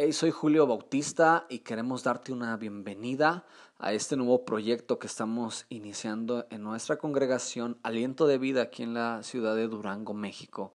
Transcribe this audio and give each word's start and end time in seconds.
Hey, 0.00 0.12
soy 0.12 0.30
Julio 0.30 0.64
Bautista 0.64 1.44
y 1.50 1.58
queremos 1.58 2.04
darte 2.04 2.30
una 2.30 2.56
bienvenida 2.56 3.44
a 3.78 3.92
este 3.92 4.16
nuevo 4.16 4.44
proyecto 4.44 5.00
que 5.00 5.08
estamos 5.08 5.66
iniciando 5.70 6.46
en 6.50 6.62
nuestra 6.62 6.98
congregación 6.98 7.80
Aliento 7.82 8.28
de 8.28 8.38
Vida 8.38 8.62
aquí 8.62 8.84
en 8.84 8.94
la 8.94 9.24
ciudad 9.24 9.56
de 9.56 9.66
Durango, 9.66 10.14
México. 10.14 10.77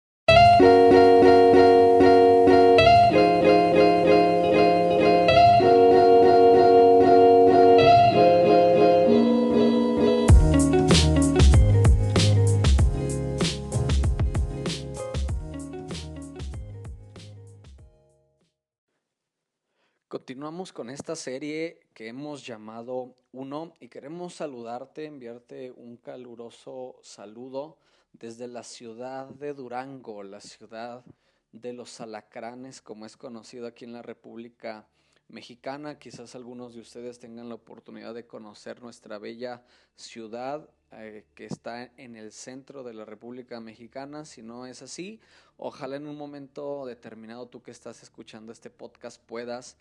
Continuamos 20.49 20.73
con 20.73 20.89
esta 20.89 21.15
serie 21.15 21.79
que 21.93 22.07
hemos 22.07 22.43
llamado 22.43 23.13
Uno 23.33 23.75
y 23.79 23.87
queremos 23.87 24.33
saludarte, 24.33 25.05
enviarte 25.05 25.69
un 25.69 25.95
caluroso 25.97 26.95
saludo 27.03 27.77
desde 28.13 28.47
la 28.47 28.63
ciudad 28.63 29.27
de 29.27 29.53
Durango, 29.53 30.23
la 30.23 30.41
ciudad 30.41 31.05
de 31.51 31.73
los 31.73 32.01
alacranes, 32.01 32.81
como 32.81 33.05
es 33.05 33.15
conocido 33.15 33.67
aquí 33.67 33.85
en 33.85 33.93
la 33.93 34.01
República 34.01 34.87
Mexicana. 35.27 35.99
Quizás 35.99 36.33
algunos 36.33 36.73
de 36.73 36.81
ustedes 36.81 37.19
tengan 37.19 37.47
la 37.47 37.53
oportunidad 37.53 38.15
de 38.15 38.25
conocer 38.25 38.81
nuestra 38.81 39.19
bella 39.19 39.61
ciudad 39.95 40.67
eh, 40.93 41.27
que 41.35 41.45
está 41.45 41.83
en 41.95 42.15
el 42.15 42.31
centro 42.31 42.81
de 42.81 42.95
la 42.95 43.05
República 43.05 43.59
Mexicana. 43.59 44.25
Si 44.25 44.41
no 44.41 44.65
es 44.65 44.81
así, 44.81 45.19
ojalá 45.57 45.97
en 45.97 46.07
un 46.07 46.17
momento 46.17 46.87
determinado 46.87 47.47
tú 47.47 47.61
que 47.61 47.69
estás 47.69 48.01
escuchando 48.01 48.51
este 48.51 48.71
podcast 48.71 49.21
puedas 49.23 49.77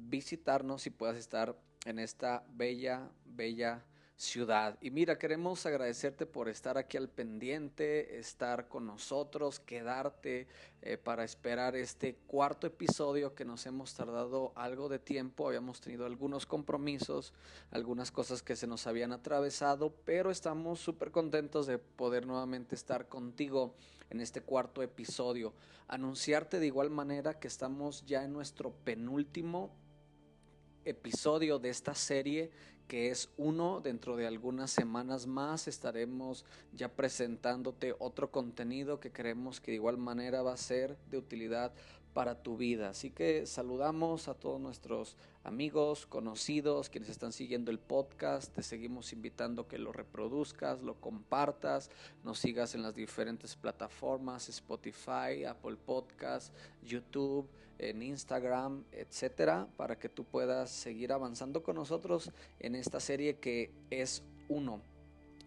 visitarnos 0.00 0.86
y 0.86 0.90
puedas 0.90 1.16
estar 1.16 1.56
en 1.84 1.98
esta 1.98 2.44
bella, 2.54 3.10
bella 3.24 3.84
ciudad. 4.18 4.76
Y 4.80 4.90
mira, 4.90 5.16
queremos 5.16 5.64
agradecerte 5.64 6.26
por 6.26 6.48
estar 6.48 6.76
aquí 6.76 6.96
al 6.96 7.08
pendiente, 7.08 8.18
estar 8.18 8.66
con 8.66 8.84
nosotros, 8.84 9.60
quedarte 9.60 10.48
eh, 10.82 10.98
para 10.98 11.22
esperar 11.22 11.76
este 11.76 12.16
cuarto 12.26 12.66
episodio 12.66 13.36
que 13.36 13.44
nos 13.44 13.64
hemos 13.66 13.94
tardado 13.94 14.52
algo 14.56 14.88
de 14.88 14.98
tiempo. 14.98 15.46
Habíamos 15.46 15.80
tenido 15.80 16.04
algunos 16.04 16.46
compromisos, 16.46 17.32
algunas 17.70 18.10
cosas 18.10 18.42
que 18.42 18.56
se 18.56 18.66
nos 18.66 18.88
habían 18.88 19.12
atravesado, 19.12 19.94
pero 20.04 20.32
estamos 20.32 20.80
súper 20.80 21.12
contentos 21.12 21.68
de 21.68 21.78
poder 21.78 22.26
nuevamente 22.26 22.74
estar 22.74 23.06
contigo 23.06 23.76
en 24.10 24.20
este 24.20 24.40
cuarto 24.40 24.82
episodio. 24.82 25.54
Anunciarte 25.86 26.58
de 26.58 26.66
igual 26.66 26.90
manera 26.90 27.38
que 27.38 27.46
estamos 27.46 28.04
ya 28.04 28.24
en 28.24 28.32
nuestro 28.32 28.72
penúltimo 28.72 29.70
episodio 30.88 31.58
de 31.58 31.70
esta 31.70 31.94
serie 31.94 32.50
que 32.86 33.10
es 33.10 33.28
uno. 33.36 33.80
Dentro 33.80 34.16
de 34.16 34.26
algunas 34.26 34.70
semanas 34.70 35.26
más 35.26 35.68
estaremos 35.68 36.44
ya 36.72 36.88
presentándote 36.88 37.94
otro 37.98 38.30
contenido 38.30 38.98
que 38.98 39.12
creemos 39.12 39.60
que 39.60 39.72
de 39.72 39.76
igual 39.76 39.98
manera 39.98 40.42
va 40.42 40.54
a 40.54 40.56
ser 40.56 40.96
de 41.10 41.18
utilidad 41.18 41.72
para 42.18 42.42
tu 42.42 42.56
vida. 42.56 42.88
Así 42.88 43.10
que 43.10 43.46
saludamos 43.46 44.26
a 44.26 44.34
todos 44.34 44.60
nuestros 44.60 45.16
amigos, 45.44 46.04
conocidos, 46.04 46.88
quienes 46.88 47.10
están 47.10 47.32
siguiendo 47.32 47.70
el 47.70 47.78
podcast. 47.78 48.52
Te 48.52 48.64
seguimos 48.64 49.12
invitando 49.12 49.68
que 49.68 49.78
lo 49.78 49.92
reproduzcas, 49.92 50.82
lo 50.82 51.00
compartas, 51.00 51.92
nos 52.24 52.40
sigas 52.40 52.74
en 52.74 52.82
las 52.82 52.96
diferentes 52.96 53.54
plataformas, 53.54 54.48
Spotify, 54.48 55.44
Apple 55.46 55.76
Podcast, 55.76 56.52
YouTube 56.82 57.48
en 57.78 58.02
Instagram, 58.02 58.82
etcétera, 58.90 59.68
para 59.76 59.96
que 59.96 60.08
tú 60.08 60.24
puedas 60.24 60.70
seguir 60.70 61.12
avanzando 61.12 61.62
con 61.62 61.76
nosotros 61.76 62.32
en 62.58 62.74
esta 62.74 62.98
serie 62.98 63.36
que 63.36 63.70
es 63.90 64.24
uno. 64.48 64.82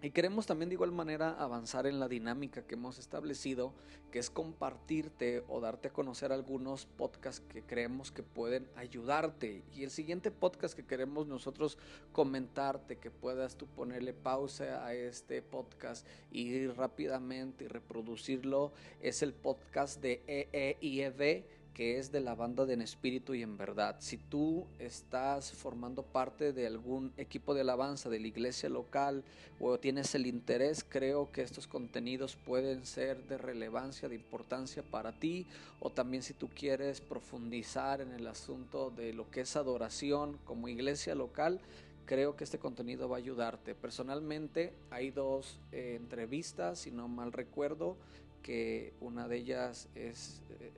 Y 0.04 0.10
queremos 0.10 0.48
también 0.48 0.70
de 0.70 0.74
igual 0.74 0.92
manera 0.92 1.36
avanzar 1.38 1.86
en 1.86 2.00
la 2.00 2.08
dinámica 2.08 2.64
que 2.64 2.74
hemos 2.74 2.98
establecido, 2.98 3.72
que 4.12 4.18
es 4.18 4.32
compartirte 4.32 5.44
o 5.48 5.60
darte 5.60 5.90
a 5.90 5.94
conocer 5.94 6.32
algunos 6.32 6.88
podcasts 6.88 7.44
que 7.48 7.62
creemos 7.62 8.12
que 8.12 8.24
pueden 8.24 8.68
ayudarte. 8.76 9.64
Y 9.76 9.84
el 9.84 9.92
siguiente 9.92 10.32
podcast 10.32 10.76
que 10.76 10.88
queremos 10.88 11.28
nosotros 11.28 11.78
comentarte, 12.14 12.98
que 12.98 13.12
puedas 13.12 13.56
tú 13.58 13.68
ponerle 13.68 14.14
pausa 14.14 14.84
a 14.84 14.96
este 14.96 15.44
podcast 15.44 16.08
y 16.32 16.48
ir 16.48 16.76
rápidamente 16.76 17.66
y 17.66 17.68
reproducirlo, 17.68 18.72
es 19.02 19.22
el 19.22 19.34
podcast 19.34 20.02
de 20.02 20.24
EEIEV 20.26 21.46
que 21.74 21.98
es 21.98 22.12
de 22.12 22.20
la 22.20 22.36
banda 22.36 22.66
de 22.66 22.74
En 22.74 22.82
Espíritu 22.82 23.34
y 23.34 23.42
en 23.42 23.58
Verdad. 23.58 23.96
Si 24.00 24.18
tú 24.18 24.66
estás 24.80 25.52
formando 25.52 26.04
parte 26.04 26.54
de 26.54 26.68
algún 26.68 27.14
equipo 27.18 27.54
de 27.54 27.62
alabanza 27.62 28.10
de 28.10 28.20
la 28.20 28.28
iglesia 28.28 28.70
local 28.70 29.24
o 29.60 29.80
tienes 29.80 30.14
el 30.16 30.26
interés, 30.26 30.86
creo 30.88 31.32
que 31.32 31.42
estos 31.42 31.68
contenidos 31.68 32.36
pueden 32.36 32.86
ser 32.86 33.28
de 33.28 33.38
relevancia, 33.38 34.10
de 34.10 34.16
importancia 34.16 34.84
para 34.84 35.14
ti. 35.14 35.46
O 35.80 35.90
también 35.90 36.24
si 36.24 36.34
tú 36.34 36.50
quieres 36.50 37.00
profundizar 37.02 38.02
en 38.02 38.12
el 38.12 38.28
asunto 38.28 38.92
de 38.92 39.14
lo 39.14 39.30
que 39.32 39.42
es 39.42 39.56
adoración 39.56 40.38
como 40.46 40.68
iglesia 40.68 41.16
local, 41.16 41.62
creo 42.06 42.36
que 42.36 42.44
este 42.44 42.60
contenido 42.60 43.08
va 43.08 43.16
a 43.16 43.20
ayudarte. 43.20 43.76
Personalmente 43.76 44.74
hay 44.90 45.12
dos 45.12 45.60
eh, 45.72 45.96
entrevistas, 45.96 46.80
si 46.80 46.92
no 46.92 47.08
mal 47.08 47.32
recuerdo, 47.32 47.96
que 48.44 48.94
una 49.00 49.28
de 49.28 49.38
ellas 49.38 49.88
es... 49.96 50.42
Eh, 50.60 50.72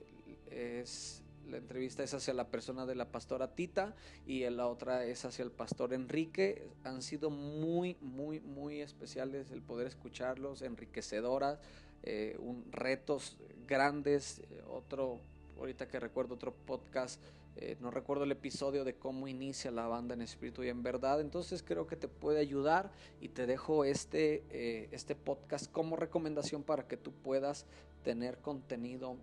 es 0.54 1.24
la 1.50 1.58
entrevista 1.58 2.04
es 2.04 2.14
hacia 2.14 2.34
la 2.34 2.50
persona 2.50 2.86
de 2.86 2.96
la 2.96 3.12
pastora 3.12 3.54
Tita 3.54 3.96
y 4.26 4.50
la 4.50 4.68
otra 4.68 5.06
es 5.06 5.26
hacia 5.26 5.44
el 5.44 5.52
pastor 5.52 5.94
Enrique. 5.94 6.70
Han 6.84 7.02
sido 7.02 7.30
muy, 7.30 7.98
muy, 8.02 8.40
muy 8.40 8.82
especiales 8.82 9.52
el 9.52 9.62
poder 9.62 9.88
escucharlos, 9.88 10.62
enriquecedoras, 10.62 11.60
eh, 12.04 12.38
un, 12.40 12.66
retos 12.72 13.38
grandes. 13.68 14.42
Otro, 14.70 15.20
ahorita 15.58 15.88
que 15.88 16.00
recuerdo 16.00 16.36
otro 16.36 16.54
podcast, 16.54 17.22
eh, 17.56 17.78
no 17.82 17.92
recuerdo 17.92 18.24
el 18.24 18.32
episodio 18.32 18.84
de 18.84 18.96
cómo 18.96 19.28
inicia 19.28 19.70
la 19.70 19.88
banda 19.88 20.16
en 20.16 20.22
espíritu 20.22 20.64
y 20.64 20.70
en 20.70 20.82
verdad. 20.82 21.20
Entonces 21.20 21.62
creo 21.62 21.88
que 21.88 21.96
te 21.96 22.08
puede 22.08 22.40
ayudar 22.40 22.92
y 23.20 23.30
te 23.30 23.46
dejo 23.46 23.84
este, 23.86 24.44
eh, 24.50 24.90
este 24.92 25.16
podcast 25.16 25.70
como 25.72 25.98
recomendación 25.98 26.64
para 26.64 26.88
que 26.88 26.98
tú 26.98 27.12
puedas 27.12 27.66
tener 28.04 28.40
contenido 28.40 29.18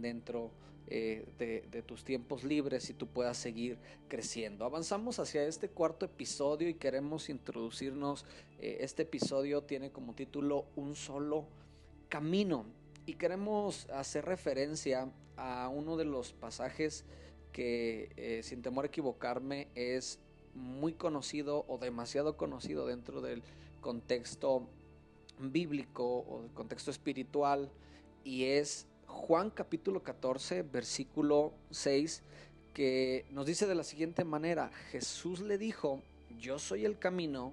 dentro 0.00 0.50
eh, 0.90 1.26
de, 1.38 1.82
tus 1.82 2.02
tiempos 2.02 2.44
libres 2.44 2.88
y 2.88 2.94
tú 2.94 3.06
puedas 3.06 3.36
seguir 3.36 3.76
creciendo. 4.08 4.64
Avanzamos 4.64 5.18
hacia 5.18 5.44
este 5.44 5.68
cuarto 5.68 6.06
episodio 6.06 6.66
y 6.66 6.74
queremos 6.74 7.28
introducirnos. 7.28 8.24
Eh, 8.58 8.78
este 8.80 9.02
episodio 9.02 9.62
tiene 9.62 9.90
como 9.90 10.14
título 10.14 10.64
Un 10.76 10.96
solo 10.96 11.44
camino 12.08 12.64
y 13.04 13.14
queremos 13.14 13.86
hacer 13.90 14.24
referencia 14.24 15.10
a 15.36 15.68
uno 15.68 15.98
de 15.98 16.06
los 16.06 16.32
pasajes 16.32 17.04
que 17.52 18.10
eh, 18.16 18.42
sin 18.42 18.62
temor 18.62 18.86
a 18.86 18.88
equivocarme 18.88 19.68
es 19.74 20.18
muy 20.54 20.94
conocido 20.94 21.66
o 21.68 21.76
demasiado 21.76 22.38
conocido 22.38 22.86
dentro 22.86 23.20
del 23.20 23.42
contexto 23.82 24.66
bíblico 25.38 26.24
o 26.28 26.42
del 26.42 26.50
contexto 26.52 26.90
espiritual 26.90 27.70
y 28.24 28.44
es 28.44 28.86
Juan 29.08 29.50
capítulo 29.50 30.02
14, 30.02 30.62
versículo 30.62 31.52
6, 31.70 32.22
que 32.74 33.26
nos 33.30 33.46
dice 33.46 33.66
de 33.66 33.74
la 33.74 33.82
siguiente 33.82 34.24
manera, 34.24 34.70
Jesús 34.90 35.40
le 35.40 35.58
dijo, 35.58 36.02
yo 36.38 36.58
soy 36.58 36.84
el 36.84 36.98
camino 36.98 37.52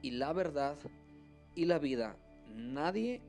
y 0.00 0.12
la 0.12 0.32
verdad 0.32 0.76
y 1.54 1.66
la 1.66 1.78
vida. 1.78 2.16
Nadie 2.54 3.20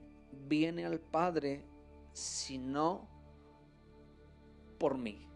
viene 0.47 0.85
al 0.85 0.99
Padre 0.99 1.65
sino 2.13 3.07
por 4.77 4.97
mí. 4.97 5.27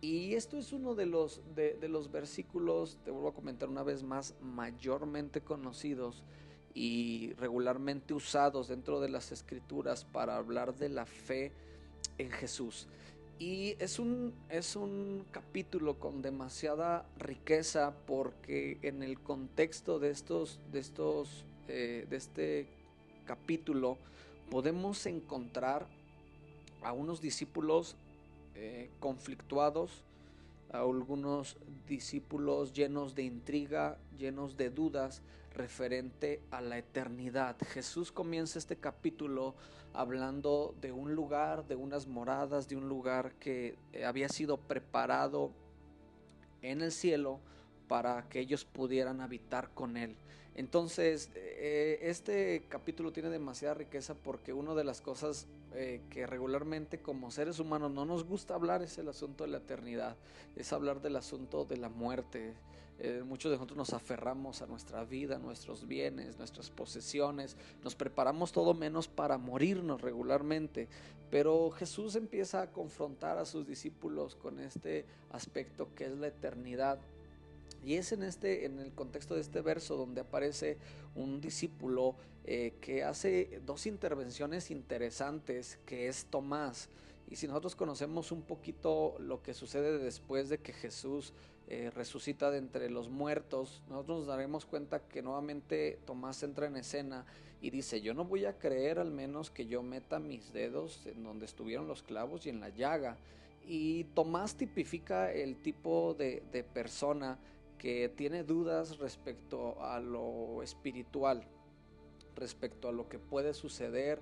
Y 0.00 0.34
esto 0.34 0.58
es 0.58 0.72
uno 0.72 0.94
de 0.94 1.06
los, 1.06 1.40
de, 1.54 1.78
los 1.88 2.10
versículos, 2.10 2.98
te 3.04 3.10
vuelvo 3.10 3.28
a 3.28 3.34
comentar 3.34 3.68
una 3.70 3.82
vez 3.82 4.02
más, 4.02 4.34
mayormente 4.42 5.40
conocidos 5.40 6.24
y 6.74 7.32
regularmente 7.34 8.12
usados 8.12 8.68
dentro 8.68 9.00
de 9.00 9.08
las 9.08 9.30
escrituras 9.30 10.04
para 10.04 10.36
hablar 10.36 10.74
de 10.74 10.88
la 10.88 11.06
fe 11.06 11.52
en 12.18 12.30
Jesús. 12.30 12.88
Y 13.38 13.76
es 13.78 13.98
un, 13.98 14.32
es 14.48 14.76
un 14.76 15.24
capítulo 15.30 15.98
con 15.98 16.22
demasiada 16.22 17.06
riqueza 17.18 17.94
porque 18.06 18.78
en 18.82 19.02
el 19.02 19.20
contexto 19.20 19.98
de 19.98 20.10
estos, 20.10 20.60
de 20.72 20.78
estos, 20.80 21.44
eh, 21.68 22.06
de 22.08 22.16
este 22.16 22.68
capítulo 23.24 23.98
podemos 24.50 25.06
encontrar 25.06 25.86
a 26.82 26.92
unos 26.92 27.20
discípulos 27.20 27.96
eh, 28.54 28.90
conflictuados, 29.00 30.04
a 30.70 30.80
algunos 30.80 31.56
discípulos 31.88 32.72
llenos 32.72 33.14
de 33.14 33.22
intriga, 33.22 33.98
llenos 34.16 34.56
de 34.56 34.70
dudas 34.70 35.22
referente 35.54 36.42
a 36.50 36.60
la 36.60 36.78
eternidad. 36.78 37.56
Jesús 37.68 38.12
comienza 38.12 38.58
este 38.58 38.76
capítulo 38.76 39.54
hablando 39.92 40.74
de 40.80 40.92
un 40.92 41.14
lugar, 41.14 41.66
de 41.66 41.76
unas 41.76 42.06
moradas, 42.06 42.68
de 42.68 42.76
un 42.76 42.88
lugar 42.88 43.34
que 43.34 43.78
había 44.04 44.28
sido 44.28 44.58
preparado 44.58 45.52
en 46.62 46.82
el 46.82 46.92
cielo 46.92 47.40
para 47.88 48.28
que 48.28 48.40
ellos 48.40 48.64
pudieran 48.64 49.20
habitar 49.20 49.70
con 49.70 49.96
Él. 49.96 50.16
Entonces, 50.56 51.30
eh, 51.34 51.98
este 52.02 52.66
capítulo 52.68 53.12
tiene 53.12 53.28
demasiada 53.28 53.74
riqueza 53.74 54.14
porque 54.14 54.52
una 54.52 54.74
de 54.74 54.84
las 54.84 55.00
cosas 55.00 55.48
eh, 55.74 56.00
que 56.10 56.26
regularmente 56.26 57.00
como 57.00 57.32
seres 57.32 57.58
humanos 57.58 57.90
no 57.90 58.04
nos 58.04 58.24
gusta 58.24 58.54
hablar 58.54 58.80
es 58.82 58.96
el 58.98 59.08
asunto 59.08 59.42
de 59.44 59.50
la 59.50 59.58
eternidad, 59.58 60.16
es 60.54 60.72
hablar 60.72 61.02
del 61.02 61.16
asunto 61.16 61.64
de 61.64 61.76
la 61.76 61.88
muerte. 61.88 62.54
Eh, 63.00 63.22
muchos 63.24 63.50
de 63.50 63.56
nosotros 63.56 63.76
nos 63.76 63.92
aferramos 63.92 64.62
a 64.62 64.66
nuestra 64.66 65.04
vida, 65.04 65.38
nuestros 65.38 65.86
bienes, 65.86 66.38
nuestras 66.38 66.70
posesiones, 66.70 67.56
nos 67.82 67.94
preparamos 67.96 68.52
todo 68.52 68.72
menos 68.72 69.08
para 69.08 69.36
morirnos 69.36 70.00
regularmente, 70.00 70.88
pero 71.30 71.70
Jesús 71.72 72.14
empieza 72.14 72.62
a 72.62 72.70
confrontar 72.70 73.38
a 73.38 73.46
sus 73.46 73.66
discípulos 73.66 74.36
con 74.36 74.60
este 74.60 75.06
aspecto 75.32 75.88
que 75.94 76.06
es 76.06 76.12
la 76.12 76.28
eternidad 76.28 77.00
y 77.84 77.94
es 77.94 78.12
en, 78.12 78.22
este, 78.22 78.64
en 78.64 78.78
el 78.78 78.92
contexto 78.92 79.34
de 79.34 79.42
este 79.42 79.60
verso 79.60 79.96
donde 79.96 80.22
aparece 80.22 80.78
un 81.14 81.40
discípulo 81.40 82.16
eh, 82.46 82.74
que 82.80 83.04
hace 83.04 83.60
dos 83.66 83.86
intervenciones 83.86 84.70
interesantes, 84.70 85.78
que 85.84 86.08
es 86.08 86.26
Tomás. 86.26 86.88
Y 87.28 87.36
si 87.36 87.46
nosotros 87.46 87.74
conocemos 87.74 88.32
un 88.32 88.42
poquito 88.42 89.16
lo 89.18 89.42
que 89.42 89.54
sucede 89.54 89.98
después 89.98 90.48
de 90.48 90.58
que 90.58 90.72
Jesús 90.72 91.32
eh, 91.66 91.90
resucita 91.94 92.50
de 92.50 92.58
entre 92.58 92.90
los 92.90 93.08
muertos, 93.08 93.82
nosotros 93.88 94.18
nos 94.18 94.26
daremos 94.26 94.66
cuenta 94.66 95.00
que 95.00 95.22
nuevamente 95.22 95.98
Tomás 96.04 96.42
entra 96.42 96.66
en 96.66 96.76
escena 96.76 97.24
y 97.62 97.70
dice, 97.70 98.02
yo 98.02 98.12
no 98.12 98.26
voy 98.26 98.44
a 98.44 98.58
creer 98.58 98.98
al 98.98 99.10
menos 99.10 99.50
que 99.50 99.66
yo 99.66 99.82
meta 99.82 100.18
mis 100.18 100.52
dedos 100.52 101.06
en 101.06 101.24
donde 101.24 101.46
estuvieron 101.46 101.88
los 101.88 102.02
clavos 102.02 102.44
y 102.44 102.50
en 102.50 102.60
la 102.60 102.68
llaga. 102.68 103.16
Y 103.66 104.04
Tomás 104.14 104.56
tipifica 104.56 105.32
el 105.32 105.56
tipo 105.56 106.14
de, 106.18 106.42
de 106.52 106.62
persona 106.62 107.38
que 107.78 108.10
tiene 108.10 108.44
dudas 108.44 108.98
respecto 108.98 109.82
a 109.82 110.00
lo 110.00 110.62
espiritual, 110.62 111.44
respecto 112.36 112.88
a 112.88 112.92
lo 112.92 113.08
que 113.08 113.18
puede 113.18 113.54
suceder 113.54 114.20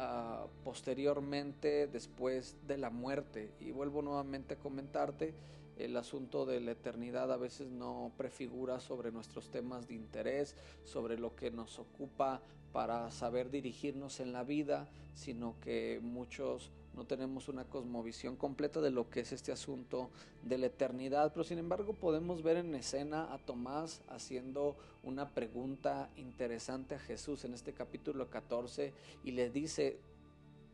uh, 0.00 0.48
posteriormente 0.64 1.86
después 1.86 2.56
de 2.66 2.78
la 2.78 2.90
muerte. 2.90 3.52
Y 3.60 3.70
vuelvo 3.70 4.02
nuevamente 4.02 4.54
a 4.54 4.58
comentarte, 4.58 5.34
el 5.76 5.96
asunto 5.96 6.44
de 6.44 6.60
la 6.60 6.72
eternidad 6.72 7.32
a 7.32 7.36
veces 7.36 7.70
no 7.70 8.12
prefigura 8.16 8.80
sobre 8.80 9.12
nuestros 9.12 9.50
temas 9.50 9.88
de 9.88 9.94
interés, 9.94 10.54
sobre 10.84 11.18
lo 11.18 11.34
que 11.34 11.50
nos 11.50 11.78
ocupa 11.78 12.42
para 12.72 13.10
saber 13.10 13.50
dirigirnos 13.50 14.20
en 14.20 14.32
la 14.32 14.44
vida, 14.44 14.88
sino 15.14 15.58
que 15.60 16.00
muchos 16.02 16.70
no 17.00 17.06
tenemos 17.06 17.48
una 17.48 17.64
cosmovisión 17.64 18.36
completa 18.36 18.82
de 18.82 18.90
lo 18.90 19.08
que 19.08 19.20
es 19.20 19.32
este 19.32 19.52
asunto 19.52 20.10
de 20.42 20.58
la 20.58 20.66
eternidad, 20.66 21.32
pero 21.32 21.44
sin 21.44 21.56
embargo 21.56 21.94
podemos 21.94 22.42
ver 22.42 22.58
en 22.58 22.74
escena 22.74 23.32
a 23.32 23.38
Tomás 23.38 24.02
haciendo 24.10 24.76
una 25.02 25.30
pregunta 25.30 26.10
interesante 26.16 26.96
a 26.96 26.98
Jesús 26.98 27.46
en 27.46 27.54
este 27.54 27.72
capítulo 27.72 28.28
14 28.28 28.92
y 29.24 29.30
le 29.30 29.48
dice, 29.48 29.98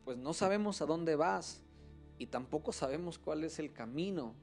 pues 0.05 0.19
no 0.19 0.34
sabemos 0.34 0.82
a 0.82 0.87
dónde 0.87 1.14
vas 1.14 1.62
y 2.19 2.26
tampoco 2.26 2.72
sabemos 2.72 3.19
cuál 3.20 3.44
es 3.44 3.61
el 3.61 3.72
camino. 3.72 4.34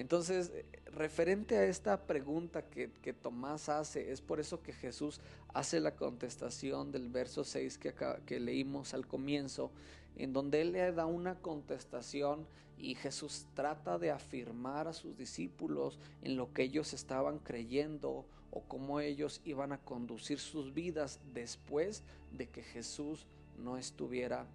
Entonces, 0.00 0.50
referente 0.86 1.58
a 1.58 1.64
esta 1.64 2.06
pregunta 2.06 2.62
que, 2.62 2.88
Tomás 3.12 3.68
hace, 3.68 4.10
es 4.10 4.22
por 4.22 4.40
eso 4.40 4.62
que 4.62 4.72
Jesús 4.72 5.20
hace 5.52 5.78
la 5.78 5.94
contestación 5.94 6.90
del 6.90 7.10
verso 7.10 7.44
6 7.44 7.76
que, 7.76 7.94
que 8.24 8.40
leímos 8.40 8.94
al 8.94 9.06
comienzo, 9.06 9.70
en 10.16 10.32
donde 10.32 10.62
él 10.62 10.72
le 10.72 10.90
da 10.92 11.04
una 11.04 11.34
contestación 11.34 12.46
y 12.78 12.94
Jesús 12.94 13.44
trata 13.52 13.98
de 13.98 14.10
afirmar 14.10 14.88
a 14.88 14.94
sus 14.94 15.18
discípulos 15.18 15.98
en 16.22 16.38
lo 16.38 16.50
que 16.54 16.62
ellos 16.62 16.94
estaban 16.94 17.38
creyendo 17.38 18.24
o 18.50 18.62
cómo 18.62 19.00
ellos 19.00 19.42
iban 19.44 19.70
a 19.72 19.84
conducir 19.84 20.38
sus 20.38 20.72
vidas 20.72 21.20
después 21.34 22.04
de 22.32 22.48
que 22.48 22.62
Jesús 22.62 23.26
no 23.58 23.76
estuviera 23.76 24.46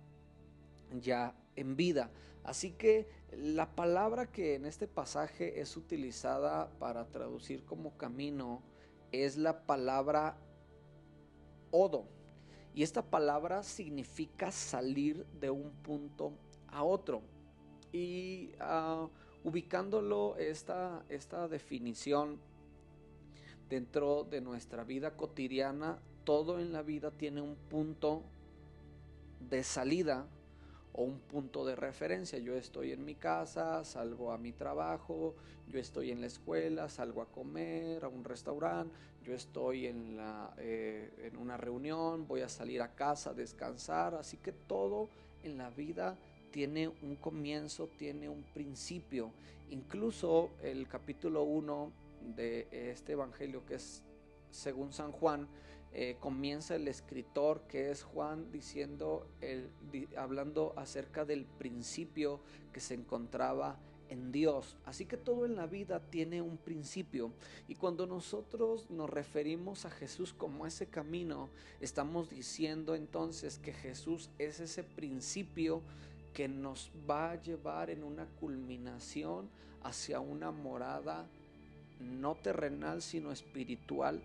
ya 1.00 1.36
en 1.56 1.76
vida. 1.76 2.12
Así 2.44 2.72
que 2.72 3.08
la 3.32 3.76
palabra 3.76 4.32
que 4.32 4.56
en 4.56 4.66
este 4.66 4.88
pasaje 4.88 5.60
es 5.60 5.76
utilizada 5.76 6.70
para 6.80 7.08
traducir 7.08 7.66
como 7.66 7.98
camino 7.98 8.62
es 9.12 9.38
la 9.38 9.66
palabra 9.66 10.38
odo. 11.72 12.06
Y 12.74 12.84
esta 12.84 13.02
palabra 13.02 13.64
significa 13.64 14.52
salir 14.52 15.26
de 15.40 15.50
un 15.50 15.72
punto 15.72 16.34
a 16.68 16.84
otro. 16.84 17.22
Y 17.92 18.52
uh, 18.60 19.10
ubicándolo 19.44 20.36
esta, 20.38 21.04
esta 21.10 21.48
definición 21.48 22.38
dentro 23.70 24.24
de 24.24 24.42
nuestra 24.42 24.84
vida 24.84 25.16
cotidiana, 25.16 26.00
todo 26.26 26.60
en 26.60 26.74
la 26.74 26.82
vida 26.82 27.12
tiene 27.12 27.42
un 27.42 27.56
punto 27.56 28.24
de 29.50 29.64
salida 29.64 30.28
o 30.98 31.04
un 31.04 31.20
punto 31.20 31.66
de 31.66 31.76
referencia. 31.76 32.40
Yo 32.40 32.56
estoy 32.56 32.92
en 32.94 33.04
mi 33.04 33.16
casa, 33.16 33.84
salgo 33.84 34.32
a 34.32 34.38
mi 34.38 34.54
trabajo, 34.54 35.36
yo 35.68 35.80
estoy 35.80 36.12
en 36.12 36.22
la 36.22 36.28
escuela, 36.28 36.88
salgo 36.90 37.22
a 37.22 37.26
comer, 37.26 38.06
a 38.06 38.08
un 38.08 38.24
restaurante, 38.24 38.96
yo 39.24 39.34
estoy 39.34 39.88
en, 39.88 40.16
la, 40.16 40.54
eh, 40.58 41.12
en 41.24 41.38
una 41.38 41.58
reunión, 41.58 42.28
voy 42.28 42.42
a 42.42 42.50
salir 42.50 42.82
a 42.82 42.96
casa 42.96 43.32
a 43.32 43.34
descansar. 43.34 44.16
Así 44.16 44.38
que 44.38 44.54
todo 44.54 45.10
en 45.44 45.58
la 45.58 45.70
vida 45.70 46.18
tiene 46.52 46.88
un 46.88 47.18
comienzo, 47.18 47.90
tiene 47.98 48.30
un 48.30 48.44
principio. 48.54 49.32
Incluso 49.72 50.52
el 50.62 50.88
capítulo 50.88 51.44
1 51.44 51.92
de 52.36 52.68
este 52.72 53.14
Evangelio 53.14 53.66
que 53.66 53.76
es 53.76 54.04
según 54.52 54.94
San 54.94 55.12
Juan, 55.12 55.50
eh, 55.98 56.18
comienza 56.20 56.76
el 56.76 56.90
escritor 56.90 57.62
que 57.70 57.90
es 57.90 58.04
Juan 58.04 58.52
diciendo, 58.52 59.30
el, 59.40 59.70
hablando 60.18 60.74
acerca 60.76 61.24
del 61.24 61.46
principio 61.46 62.42
que 62.74 62.82
se 62.82 62.96
encontraba 62.96 63.80
en 64.10 64.34
Dios. 64.34 64.76
Así 64.84 65.06
que 65.06 65.16
todo 65.16 65.46
en 65.46 65.56
la 65.56 65.68
vida 65.68 66.02
tiene 66.02 66.42
un 66.42 66.58
principio. 66.58 67.32
Y 67.70 67.76
cuando 67.76 68.08
nosotros 68.08 68.90
nos 68.90 69.10
referimos 69.10 69.86
a 69.86 69.90
Jesús 69.90 70.34
como 70.34 70.68
ese 70.68 70.88
camino, 70.88 71.48
estamos 71.80 72.30
diciendo 72.30 72.94
entonces 72.94 73.58
que 73.58 73.72
Jesús 73.72 74.30
es 74.38 74.60
ese 74.60 74.84
principio 74.84 75.82
que 76.34 76.50
nos 76.50 76.92
va 77.10 77.32
a 77.32 77.42
llevar 77.42 77.90
en 77.90 78.04
una 78.04 78.26
culminación 78.42 79.50
hacia 79.82 80.20
una 80.20 80.52
morada 80.52 81.26
no 82.02 82.36
terrenal, 82.36 83.02
sino 83.02 83.32
espiritual 83.32 84.22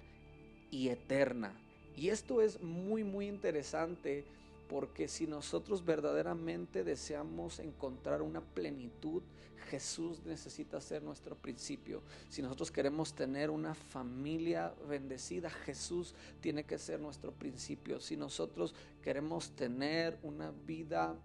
y 0.71 0.89
eterna. 0.89 1.53
Y 1.97 2.09
esto 2.09 2.41
es 2.41 2.63
muy, 2.63 3.05
muy 3.05 3.29
interesante 3.29 4.25
porque 4.69 5.09
si 5.09 5.27
nosotros 5.27 5.85
verdaderamente 5.85 6.85
deseamos 6.85 7.59
encontrar 7.59 8.23
una 8.23 8.41
plenitud, 8.41 9.23
Jesús 9.69 10.21
necesita 10.25 10.81
ser 10.81 11.03
nuestro 11.03 11.37
principio. 11.37 12.03
Si 12.29 12.43
nosotros 12.43 12.71
queremos 12.71 13.13
tener 13.13 13.51
una 13.51 13.75
familia 13.75 14.73
bendecida, 14.89 15.51
Jesús 15.51 16.15
tiene 16.41 16.65
que 16.65 16.79
ser 16.79 17.01
nuestro 17.01 17.33
principio. 17.33 18.01
Si 18.01 18.17
nosotros 18.17 18.75
queremos 19.03 19.51
tener 19.53 20.19
una 20.23 20.53
vida 20.67 21.17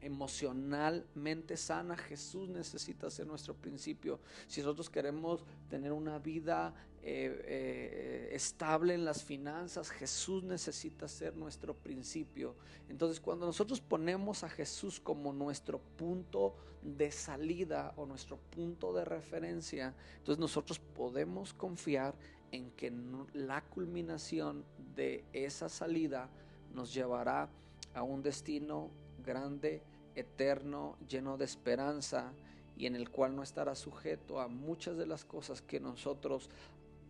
emocionalmente 0.00 1.56
sana, 1.56 1.96
Jesús 1.96 2.48
necesita 2.48 3.10
ser 3.10 3.26
nuestro 3.26 3.54
principio. 3.54 4.20
Si 4.46 4.60
nosotros 4.60 4.88
queremos 4.88 5.44
tener 5.68 5.92
una 5.92 6.18
vida 6.18 6.74
eh, 7.08 7.40
eh, 7.44 8.28
estable 8.32 8.92
en 8.92 9.04
las 9.04 9.22
finanzas, 9.22 9.90
Jesús 9.90 10.42
necesita 10.42 11.06
ser 11.06 11.36
nuestro 11.36 11.72
principio. 11.72 12.56
Entonces 12.88 13.20
cuando 13.20 13.46
nosotros 13.46 13.80
ponemos 13.80 14.42
a 14.42 14.48
Jesús 14.48 14.98
como 14.98 15.32
nuestro 15.32 15.78
punto 15.78 16.56
de 16.82 17.12
salida 17.12 17.92
o 17.96 18.06
nuestro 18.06 18.38
punto 18.38 18.92
de 18.92 19.04
referencia, 19.04 19.94
entonces 20.16 20.40
nosotros 20.40 20.80
podemos 20.80 21.54
confiar 21.54 22.16
en 22.50 22.72
que 22.72 22.92
la 23.34 23.60
culminación 23.62 24.64
de 24.96 25.24
esa 25.32 25.68
salida 25.68 26.28
nos 26.74 26.92
llevará 26.92 27.48
a 27.94 28.02
un 28.02 28.20
destino 28.20 28.90
grande, 29.24 29.80
eterno, 30.16 30.96
lleno 31.08 31.36
de 31.36 31.44
esperanza 31.44 32.32
y 32.76 32.86
en 32.86 32.94
el 32.94 33.10
cual 33.10 33.34
no 33.34 33.42
estará 33.42 33.74
sujeto 33.74 34.40
a 34.40 34.48
muchas 34.48 34.96
de 34.96 35.06
las 35.06 35.24
cosas 35.24 35.62
que 35.62 35.80
nosotros 35.80 36.50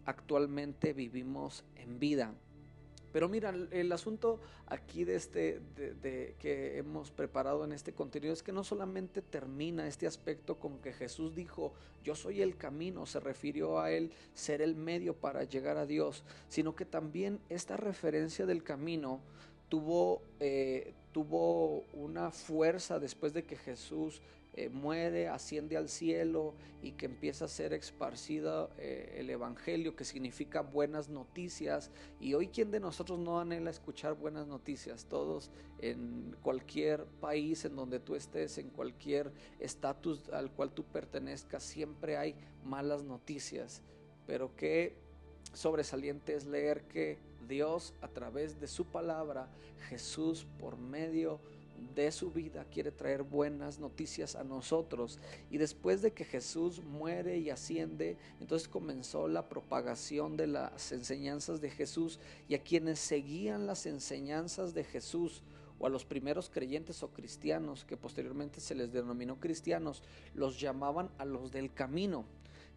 actualmente 0.06 0.92
vivimos 0.92 1.64
en 1.74 1.98
vida. 1.98 2.34
Pero 3.12 3.30
mira, 3.30 3.54
el 3.70 3.90
asunto 3.92 4.40
aquí 4.66 5.04
de 5.04 5.14
este, 5.14 5.60
de, 6.02 6.34
que 6.38 6.76
hemos 6.76 7.10
preparado 7.10 7.64
en 7.64 7.72
este 7.72 7.94
contenido 7.94 8.32
es 8.32 8.42
que 8.42 8.52
no 8.52 8.62
solamente 8.62 9.22
termina 9.22 9.88
este 9.88 10.06
aspecto 10.06 10.58
con 10.58 10.80
que 10.82 10.92
Jesús 10.92 11.34
dijo, 11.34 11.72
yo 12.04 12.14
soy 12.14 12.42
el 12.42 12.58
camino, 12.58 13.06
se 13.06 13.20
refirió 13.20 13.80
a 13.80 13.90
él 13.90 14.12
ser 14.34 14.60
el 14.60 14.76
medio 14.76 15.14
para 15.14 15.44
llegar 15.44 15.78
a 15.78 15.86
Dios, 15.86 16.24
sino 16.48 16.76
que 16.76 16.84
también 16.84 17.40
esta 17.48 17.78
referencia 17.78 18.44
del 18.44 18.62
camino 18.62 19.22
tuvo, 19.70 20.20
eh, 20.38 20.92
tuvo 21.12 21.84
una 21.94 22.30
fuerza 22.30 22.98
después 22.98 23.32
de 23.32 23.44
que 23.44 23.56
Jesús 23.56 24.20
eh, 24.56 24.70
muere, 24.70 25.28
asciende 25.28 25.76
al 25.76 25.90
cielo 25.90 26.54
y 26.80 26.92
que 26.92 27.04
empieza 27.04 27.44
a 27.44 27.48
ser 27.48 27.74
esparcido 27.74 28.70
eh, 28.78 29.16
el 29.18 29.28
Evangelio, 29.28 29.94
que 29.94 30.04
significa 30.04 30.62
buenas 30.62 31.10
noticias. 31.10 31.90
Y 32.20 32.32
hoy, 32.32 32.48
¿quién 32.48 32.70
de 32.70 32.80
nosotros 32.80 33.18
no 33.18 33.38
anhela 33.38 33.68
escuchar 33.68 34.14
buenas 34.14 34.46
noticias? 34.46 35.04
Todos 35.04 35.50
en 35.78 36.34
cualquier 36.42 37.04
país 37.20 37.66
en 37.66 37.76
donde 37.76 38.00
tú 38.00 38.14
estés, 38.14 38.56
en 38.56 38.70
cualquier 38.70 39.30
estatus 39.58 40.30
al 40.30 40.50
cual 40.50 40.70
tú 40.72 40.84
pertenezcas, 40.84 41.62
siempre 41.62 42.16
hay 42.16 42.34
malas 42.64 43.04
noticias. 43.04 43.82
Pero 44.26 44.56
qué 44.56 44.96
sobresaliente 45.52 46.34
es 46.34 46.46
leer 46.46 46.84
que 46.84 47.18
Dios 47.46 47.94
a 48.00 48.08
través 48.08 48.58
de 48.58 48.68
su 48.68 48.86
palabra, 48.86 49.48
Jesús 49.88 50.46
por 50.58 50.76
medio 50.78 51.40
de 51.40 51.55
de 51.94 52.12
su 52.12 52.30
vida 52.30 52.66
quiere 52.70 52.90
traer 52.90 53.22
buenas 53.22 53.78
noticias 53.78 54.36
a 54.36 54.44
nosotros. 54.44 55.18
Y 55.50 55.58
después 55.58 56.02
de 56.02 56.12
que 56.12 56.24
Jesús 56.24 56.82
muere 56.82 57.38
y 57.38 57.50
asciende, 57.50 58.16
entonces 58.40 58.68
comenzó 58.68 59.28
la 59.28 59.48
propagación 59.48 60.36
de 60.36 60.46
las 60.46 60.92
enseñanzas 60.92 61.60
de 61.60 61.70
Jesús 61.70 62.20
y 62.48 62.54
a 62.54 62.62
quienes 62.62 62.98
seguían 62.98 63.66
las 63.66 63.86
enseñanzas 63.86 64.74
de 64.74 64.84
Jesús 64.84 65.42
o 65.78 65.86
a 65.86 65.90
los 65.90 66.04
primeros 66.04 66.48
creyentes 66.48 67.02
o 67.02 67.12
cristianos, 67.12 67.84
que 67.84 67.96
posteriormente 67.96 68.60
se 68.60 68.74
les 68.74 68.92
denominó 68.92 69.38
cristianos, 69.38 70.02
los 70.34 70.58
llamaban 70.58 71.10
a 71.18 71.24
los 71.24 71.52
del 71.52 71.72
camino. 71.72 72.24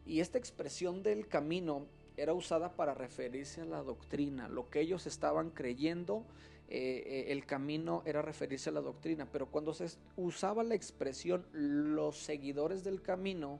Y 0.05 0.19
esta 0.19 0.37
expresión 0.37 1.03
del 1.03 1.27
camino 1.27 1.85
era 2.17 2.33
usada 2.33 2.75
para 2.75 2.93
referirse 2.93 3.61
a 3.61 3.65
la 3.65 3.81
doctrina, 3.81 4.49
lo 4.49 4.69
que 4.69 4.81
ellos 4.81 5.07
estaban 5.07 5.51
creyendo 5.51 6.25
eh, 6.71 7.03
eh, 7.27 7.31
el 7.31 7.47
camino 7.47 8.03
era 8.05 8.21
referirse 8.21 8.69
a 8.69 8.73
la 8.73 8.81
doctrina, 8.81 9.27
pero 9.31 9.47
cuando 9.47 9.73
se 9.73 9.87
usaba 10.15 10.63
la 10.63 10.75
expresión 10.75 11.47
los 11.51 12.17
seguidores 12.17 12.83
del 12.83 13.01
camino, 13.01 13.59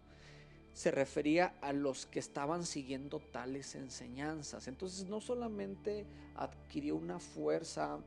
se 0.74 0.92
refería 0.92 1.56
a 1.62 1.74
los 1.74 2.06
que 2.06 2.20
estaban 2.20 2.64
siguiendo 2.68 3.20
tales 3.20 3.74
enseñanzas. 3.74 4.68
Entonces 4.68 5.06
no 5.08 5.22
solamente 5.22 6.06
adquirió 6.36 6.96
una 6.96 7.18
fuerza 7.18 7.98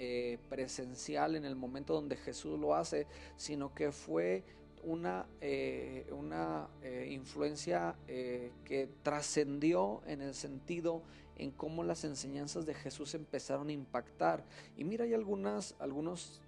eh, 0.00 0.38
presencial 0.48 1.36
en 1.36 1.44
el 1.44 1.54
momento 1.54 1.94
donde 1.94 2.16
Jesús 2.16 2.58
lo 2.58 2.74
hace, 2.74 3.06
sino 3.36 3.72
que 3.76 3.92
fue 3.92 4.42
una, 4.82 5.26
una 6.10 6.68
influencia 7.06 7.94
que 8.06 8.88
trascendió 9.02 10.02
en 10.06 10.22
el 10.22 10.34
sentido 10.34 11.02
en 11.40 11.50
cómo 11.50 11.82
las 11.82 12.04
enseñanzas 12.04 12.66
de 12.66 12.74
Jesús 12.74 13.14
empezaron 13.14 13.70
a 13.70 13.72
impactar. 13.72 14.44
Y 14.76 14.84
mira, 14.84 15.06
hay 15.06 15.14
algunas, 15.14 15.74
algunos, 15.78 16.38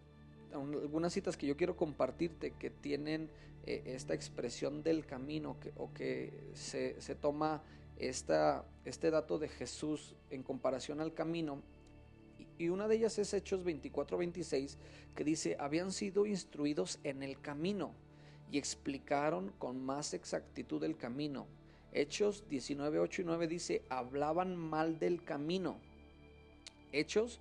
algunas 0.52 1.14
citas 1.14 1.38
que 1.38 1.46
yo 1.46 1.56
quiero 1.56 1.76
compartirte 1.76 2.50
que 2.50 2.68
tienen 2.68 3.30
eh, 3.64 3.82
esta 3.86 4.12
expresión 4.12 4.82
del 4.82 5.06
camino 5.06 5.56
o 5.78 5.90
que 5.94 6.50
se, 6.52 6.92
toma 7.14 7.62
esta, 7.96 8.66
este 8.84 9.10
dato 9.10 9.38
de 9.38 9.48
Jesús 9.48 10.14
en 10.28 10.42
comparación 10.42 11.00
al 11.00 11.14
camino. 11.14 11.62
Y 12.58 12.68
una 12.68 12.86
de 12.86 12.96
ellas 12.96 13.18
es 13.18 13.32
Hechos 13.32 13.64
24-26, 13.64 14.76
que 15.16 15.24
dice, 15.24 15.56
habían 15.58 15.90
sido 15.90 16.26
instruidos 16.26 16.98
en 17.02 17.22
el 17.22 17.40
camino 17.40 17.94
y 18.50 18.58
explicaron 18.58 19.52
con 19.58 19.82
más 19.82 20.12
exactitud 20.12 20.84
el 20.84 20.98
camino 20.98 21.46
Hechos 21.92 22.44
19, 22.48 22.98
8 22.98 23.22
y 23.22 23.24
9 23.24 23.46
dice, 23.46 23.82
hablaban 23.90 24.56
mal 24.56 24.98
del 24.98 25.22
camino. 25.22 25.76
Hechos 26.90 27.40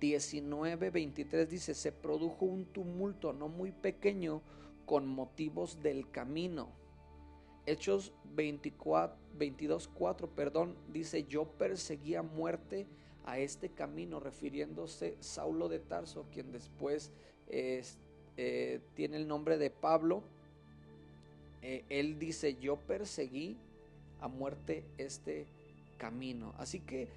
19, 0.00 0.90
23 0.90 1.48
dice, 1.48 1.74
se 1.74 1.92
produjo 1.92 2.46
un 2.46 2.64
tumulto 2.64 3.32
no 3.32 3.48
muy 3.48 3.70
pequeño 3.70 4.42
con 4.86 5.06
motivos 5.06 5.82
del 5.82 6.10
camino. 6.10 6.70
Hechos 7.66 8.12
24, 8.34 9.16
22, 9.38 9.88
4, 9.88 10.28
perdón, 10.30 10.76
dice, 10.92 11.24
yo 11.24 11.44
perseguía 11.44 12.22
muerte 12.22 12.86
a 13.24 13.38
este 13.38 13.68
camino, 13.68 14.20
refiriéndose 14.20 15.16
Saulo 15.20 15.68
de 15.68 15.78
Tarso, 15.78 16.26
quien 16.32 16.50
después 16.50 17.12
eh, 17.48 18.80
tiene 18.94 19.18
el 19.18 19.28
nombre 19.28 19.58
de 19.58 19.70
Pablo. 19.70 20.24
Eh, 21.60 21.84
él 21.88 22.18
dice, 22.18 22.56
yo 22.56 22.76
perseguí 22.76 23.56
a 24.22 24.28
muerte 24.28 24.86
este 24.96 25.46
camino. 25.98 26.54
Así 26.58 26.80
que 26.80 27.08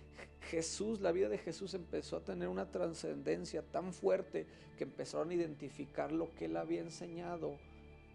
Jesús, 0.49 1.01
la 1.01 1.11
vida 1.11 1.29
de 1.29 1.37
Jesús 1.37 1.73
empezó 1.73 2.17
a 2.17 2.23
tener 2.23 2.47
una 2.47 2.69
trascendencia 2.69 3.63
tan 3.63 3.93
fuerte 3.93 4.45
que 4.77 4.83
empezaron 4.83 5.29
a 5.29 5.33
identificar 5.33 6.11
lo 6.11 6.33
que 6.35 6.45
él 6.45 6.57
había 6.57 6.81
enseñado 6.81 7.57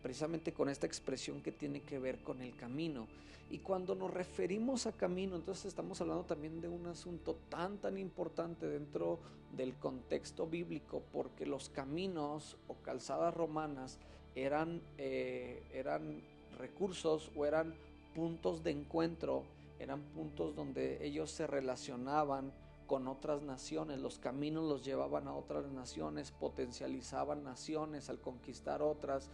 precisamente 0.03 0.53
con 0.53 0.69
esta 0.69 0.87
expresión 0.87 1.43
que 1.43 1.53
tiene 1.53 1.83
que 1.83 1.99
ver 1.99 2.23
con 2.23 2.41
el 2.41 2.55
camino. 2.57 3.07
Y 3.51 3.59
cuando 3.59 3.95
nos 3.97 4.13
referimos 4.13 4.87
a 4.87 4.93
camino, 4.93 5.35
entonces 5.35 5.67
estamos 5.67 6.01
hablando 6.01 6.25
también 6.25 6.61
de 6.61 6.69
un 6.69 6.87
asunto 6.87 7.37
tan, 7.49 7.79
tan 7.79 7.99
importante 7.99 8.67
dentro 8.67 9.19
del 9.57 9.75
contexto 9.75 10.47
bíblico, 10.47 11.03
porque 11.13 11.47
los 11.47 11.69
caminos 11.69 12.57
o 12.69 12.75
calzadas 12.75 13.35
romanas 13.35 13.99
eran, 14.37 14.81
eh, 14.99 15.65
eran 15.75 16.23
recursos 16.59 17.33
o 17.35 17.45
eran 17.45 17.75
puntos 18.15 18.63
de 18.63 18.71
encuentro, 18.73 19.45
eran 19.79 20.01
puntos 20.01 20.55
donde 20.55 21.05
ellos 21.07 21.31
se 21.31 21.47
relacionaban 21.47 22.53
con 22.87 23.07
otras 23.07 23.43
naciones, 23.43 24.01
los 24.01 24.19
caminos 24.19 24.69
los 24.69 24.85
llevaban 24.85 25.29
a 25.29 25.35
otras 25.35 25.67
naciones, 25.69 26.33
potencializaban 26.33 27.45
naciones 27.45 28.11
al 28.11 28.19
conquistar 28.19 28.83
otras, 28.83 29.31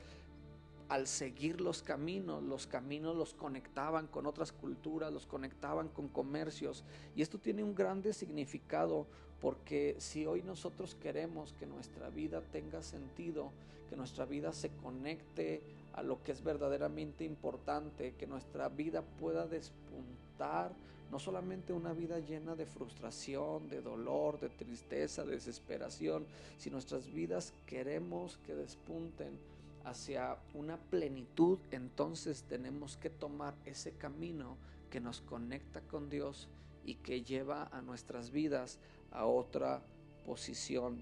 al 0.88 1.06
seguir 1.06 1.60
los 1.60 1.82
caminos, 1.82 2.42
los 2.42 2.66
caminos 2.66 3.16
los 3.16 3.34
conectaban 3.34 4.06
con 4.06 4.26
otras 4.26 4.52
culturas, 4.52 5.12
los 5.12 5.26
conectaban 5.26 5.88
con 5.88 6.08
comercios. 6.08 6.84
Y 7.16 7.22
esto 7.22 7.38
tiene 7.38 7.64
un 7.64 7.74
grande 7.74 8.12
significado 8.12 9.06
porque 9.40 9.96
si 9.98 10.26
hoy 10.26 10.42
nosotros 10.42 10.94
queremos 10.94 11.52
que 11.54 11.66
nuestra 11.66 12.08
vida 12.10 12.42
tenga 12.52 12.82
sentido, 12.82 13.50
que 13.88 13.96
nuestra 13.96 14.26
vida 14.26 14.52
se 14.52 14.70
conecte 14.70 15.62
a 15.96 16.02
lo 16.02 16.22
que 16.22 16.32
es 16.32 16.44
verdaderamente 16.44 17.24
importante, 17.24 18.14
que 18.14 18.26
nuestra 18.26 18.68
vida 18.68 19.02
pueda 19.02 19.46
despuntar, 19.46 20.72
no 21.10 21.18
solamente 21.18 21.72
una 21.72 21.92
vida 21.92 22.18
llena 22.18 22.54
de 22.54 22.66
frustración, 22.66 23.68
de 23.68 23.80
dolor, 23.80 24.38
de 24.38 24.50
tristeza, 24.50 25.24
de 25.24 25.32
desesperación, 25.32 26.26
si 26.58 26.70
nuestras 26.70 27.10
vidas 27.12 27.54
queremos 27.66 28.38
que 28.46 28.54
despunten 28.54 29.38
hacia 29.84 30.36
una 30.52 30.76
plenitud, 30.76 31.58
entonces 31.70 32.42
tenemos 32.42 32.96
que 32.96 33.08
tomar 33.08 33.54
ese 33.64 33.92
camino 33.92 34.56
que 34.90 35.00
nos 35.00 35.20
conecta 35.22 35.80
con 35.80 36.10
Dios 36.10 36.48
y 36.84 36.96
que 36.96 37.22
lleva 37.22 37.68
a 37.72 37.80
nuestras 37.80 38.30
vidas 38.30 38.78
a 39.12 39.26
otra 39.26 39.80
posición 40.26 41.00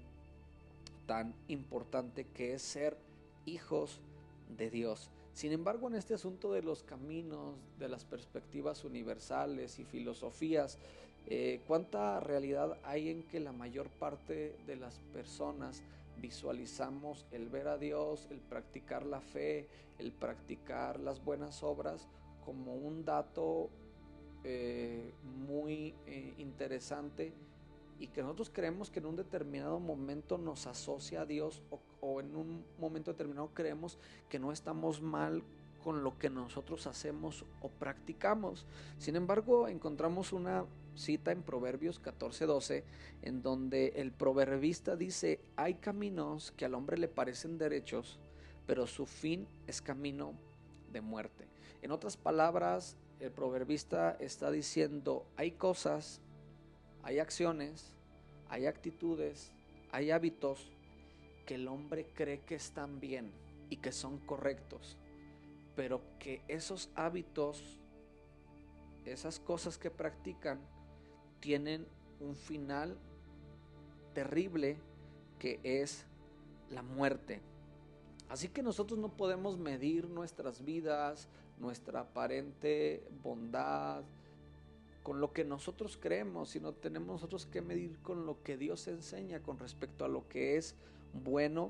tan 1.07 1.33
importante 1.47 2.25
que 2.25 2.53
es 2.53 2.61
ser 2.61 2.97
hijos 3.45 3.99
de 4.49 4.69
Dios. 4.69 5.09
Sin 5.33 5.51
embargo, 5.51 5.87
en 5.87 5.95
este 5.95 6.13
asunto 6.13 6.53
de 6.53 6.61
los 6.61 6.83
caminos, 6.83 7.55
de 7.77 7.89
las 7.89 8.05
perspectivas 8.05 8.85
universales 8.85 9.79
y 9.79 9.83
filosofías, 9.83 10.77
eh, 11.27 11.61
¿cuánta 11.67 12.19
realidad 12.19 12.77
hay 12.83 13.09
en 13.09 13.23
que 13.23 13.39
la 13.39 13.51
mayor 13.51 13.89
parte 13.89 14.55
de 14.65 14.75
las 14.75 14.99
personas 15.11 15.83
visualizamos 16.21 17.25
el 17.31 17.49
ver 17.49 17.67
a 17.67 17.77
Dios, 17.77 18.27
el 18.31 18.39
practicar 18.39 19.05
la 19.05 19.21
fe, 19.21 19.67
el 19.99 20.11
practicar 20.11 20.99
las 20.99 21.23
buenas 21.23 21.63
obras 21.63 22.07
como 22.45 22.75
un 22.75 23.03
dato 23.03 23.69
eh, 24.43 25.11
muy 25.23 25.95
eh, 26.05 26.35
interesante 26.37 27.33
y 27.99 28.07
que 28.07 28.21
nosotros 28.21 28.51
creemos 28.53 28.89
que 28.89 28.99
en 28.99 29.05
un 29.05 29.15
determinado 29.15 29.79
momento 29.79 30.37
nos 30.37 30.67
asocia 30.67 31.21
a 31.21 31.25
Dios 31.25 31.61
o, 32.01 32.19
en 32.19 32.35
un 32.35 32.65
momento 32.79 33.11
determinado 33.11 33.49
creemos 33.53 33.97
que 34.29 34.39
no 34.39 34.51
estamos 34.51 35.01
mal 35.01 35.43
con 35.83 36.03
lo 36.03 36.17
que 36.17 36.29
nosotros 36.29 36.87
hacemos 36.87 37.45
o 37.61 37.69
practicamos. 37.69 38.65
Sin 38.97 39.15
embargo, 39.15 39.67
encontramos 39.67 40.33
una 40.33 40.65
cita 40.95 41.31
en 41.31 41.43
Proverbios 41.43 42.01
14:12 42.01 42.83
en 43.21 43.41
donde 43.41 43.93
el 43.95 44.11
proverbista 44.11 44.95
dice, 44.95 45.39
hay 45.55 45.75
caminos 45.75 46.51
que 46.51 46.65
al 46.65 46.73
hombre 46.73 46.97
le 46.97 47.07
parecen 47.07 47.57
derechos, 47.57 48.19
pero 48.65 48.87
su 48.87 49.05
fin 49.05 49.47
es 49.67 49.81
camino 49.81 50.33
de 50.91 51.01
muerte. 51.01 51.47
En 51.81 51.91
otras 51.91 52.17
palabras, 52.17 52.97
el 53.19 53.31
proverbista 53.31 54.17
está 54.19 54.51
diciendo, 54.51 55.25
hay 55.37 55.51
cosas 55.51 56.19
hay 57.05 57.19
acciones, 57.19 57.93
hay 58.49 58.65
actitudes, 58.65 59.51
hay 59.91 60.09
hábitos 60.09 60.71
que 61.45 61.53
el 61.53 61.67
hombre 61.67 62.07
cree 62.15 62.39
que 62.41 62.55
están 62.55 62.99
bien 62.99 63.31
y 63.69 63.77
que 63.77 63.91
son 63.91 64.17
correctos, 64.17 64.97
pero 65.75 66.01
que 66.17 66.41
esos 66.47 66.89
hábitos, 66.95 67.79
esas 69.05 69.39
cosas 69.39 69.77
que 69.77 69.91
practican, 69.91 70.59
tienen 71.41 71.87
un 72.19 72.35
final 72.35 72.97
terrible 74.15 74.77
que 75.37 75.59
es 75.63 76.07
la 76.71 76.81
muerte. 76.81 77.39
Así 78.29 78.47
que 78.47 78.63
nosotros 78.63 78.97
no 78.97 79.15
podemos 79.15 79.59
medir 79.59 80.09
nuestras 80.09 80.65
vidas, 80.65 81.27
nuestra 81.59 81.99
aparente 81.99 83.07
bondad, 83.21 84.03
con 85.05 85.21
lo 85.21 85.31
que 85.33 85.45
nosotros 85.45 85.99
creemos, 86.01 86.49
sino 86.49 86.73
tenemos 86.73 87.07
nosotros 87.07 87.45
que 87.45 87.61
medir 87.61 87.95
con 88.01 88.25
lo 88.25 88.41
que 88.41 88.57
Dios 88.57 88.87
enseña 88.87 89.39
con 89.39 89.59
respecto 89.59 90.03
a 90.03 90.07
lo 90.07 90.27
que 90.27 90.57
es 90.57 90.73
bueno 91.23 91.69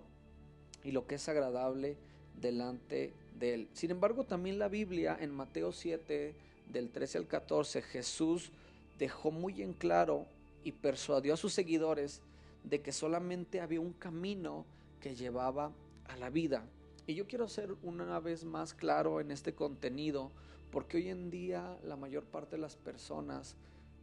y 0.85 0.91
lo 0.91 1.05
que 1.05 1.15
es 1.15 1.27
agradable 1.27 1.97
delante 2.39 3.11
de 3.37 3.53
Él. 3.53 3.67
Sin 3.73 3.91
embargo, 3.91 4.23
también 4.23 4.57
la 4.57 4.69
Biblia 4.69 5.17
en 5.19 5.31
Mateo 5.31 5.73
7, 5.73 6.33
del 6.71 6.89
13 6.89 7.17
al 7.17 7.27
14, 7.27 7.81
Jesús 7.81 8.51
dejó 8.97 9.31
muy 9.31 9.61
en 9.61 9.73
claro 9.73 10.25
y 10.63 10.71
persuadió 10.71 11.33
a 11.33 11.37
sus 11.37 11.51
seguidores 11.51 12.21
de 12.63 12.79
que 12.79 12.93
solamente 12.93 13.59
había 13.59 13.81
un 13.81 13.91
camino 13.91 14.65
que 15.01 15.13
llevaba 15.13 15.73
a 16.07 16.15
la 16.15 16.29
vida. 16.29 16.63
Y 17.05 17.15
yo 17.15 17.27
quiero 17.27 17.49
ser 17.49 17.75
una 17.83 18.17
vez 18.21 18.45
más 18.45 18.73
claro 18.73 19.19
en 19.19 19.29
este 19.29 19.53
contenido 19.53 20.31
porque 20.71 20.97
hoy 20.97 21.09
en 21.09 21.29
día 21.29 21.77
la 21.83 21.95
mayor 21.95 22.25
parte 22.25 22.55
de 22.55 22.61
las 22.61 22.75
personas, 22.75 23.55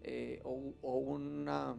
eh, 0.03 0.41
o, 0.45 0.97
una, 0.99 1.77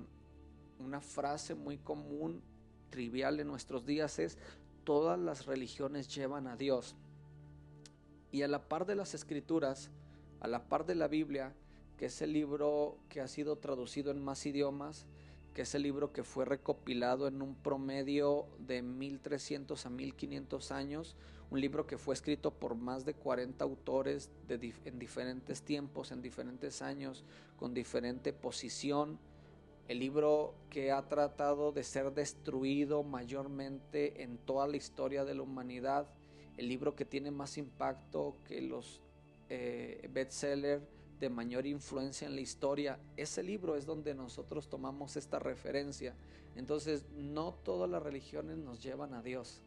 una 0.80 1.02
frase 1.02 1.56
muy 1.56 1.78
común, 1.78 2.42
trivial 2.90 3.40
en 3.40 3.48
nuestros 3.48 3.86
días 3.86 4.20
es, 4.20 4.38
todas 4.84 5.18
las 5.18 5.46
religiones 5.46 6.08
llevan 6.08 6.48
a 6.48 6.56
Dios. 6.56 6.96
Y 8.32 8.44
a 8.44 8.48
la 8.48 8.68
par 8.68 8.86
de 8.86 8.96
las 8.96 9.14
escrituras, 9.14 9.90
a 10.40 10.48
la 10.48 10.68
par 10.68 10.86
de 10.86 10.96
la 10.96 11.08
Biblia, 11.08 11.54
que 11.98 12.06
es 12.06 12.22
el 12.22 12.34
libro 12.34 12.98
que 13.10 13.22
ha 13.22 13.28
sido 13.28 13.58
traducido 13.58 14.12
en 14.12 14.24
más 14.24 14.46
idiomas, 14.46 15.06
que 15.54 15.64
es 15.64 15.76
el 15.76 15.84
libro 15.84 16.12
que 16.12 16.24
fue 16.24 16.46
recopilado 16.46 17.28
en 17.28 17.42
un 17.42 17.56
promedio 17.56 18.48
de 18.60 18.82
1300 18.82 19.86
a 19.86 19.90
1500 19.90 20.72
años, 20.72 21.16
un 21.54 21.62
libro 21.62 21.86
que 21.86 22.00
fue 22.00 22.16
escrito 22.16 22.50
por 22.50 22.74
más 22.74 23.06
de 23.06 23.14
40 23.14 23.64
autores 23.64 24.32
en 24.50 24.98
diferentes 24.98 25.62
tiempos, 25.62 26.12
en 26.12 26.20
diferentes 26.20 26.82
años, 26.82 27.24
con 27.58 27.76
diferente 27.76 28.34
posición. 28.34 29.20
El 29.88 30.00
libro 30.00 30.56
que 30.72 30.92
ha 30.92 31.08
tratado 31.08 31.72
de 31.72 31.84
ser 31.84 32.12
destruido 32.12 33.04
mayormente 33.04 34.24
en 34.24 34.40
toda 34.40 34.68
la 34.68 34.78
historia 34.78 35.26
de 35.26 35.36
la 35.36 35.44
humanidad. 35.44 36.08
El 36.58 36.70
libro 36.70 36.96
que 36.96 37.06
tiene 37.06 37.30
más 37.30 37.60
impacto 37.60 38.36
que 38.48 38.60
los 38.60 39.04
eh, 39.50 40.10
bestsellers 40.12 40.82
de 41.20 41.30
mayor 41.30 41.68
influencia 41.68 42.28
en 42.28 42.34
la 42.34 42.42
historia. 42.42 42.98
Ese 43.16 43.44
libro 43.44 43.76
es 43.76 43.86
donde 43.86 44.16
nosotros 44.16 44.70
tomamos 44.70 45.18
esta 45.18 45.38
referencia. 45.38 46.16
Entonces, 46.56 47.06
no 47.16 47.54
todas 47.64 47.88
las 47.92 48.02
religiones 48.02 48.58
nos 48.58 48.82
llevan 48.82 49.14
a 49.14 49.22
Dios. 49.22 49.62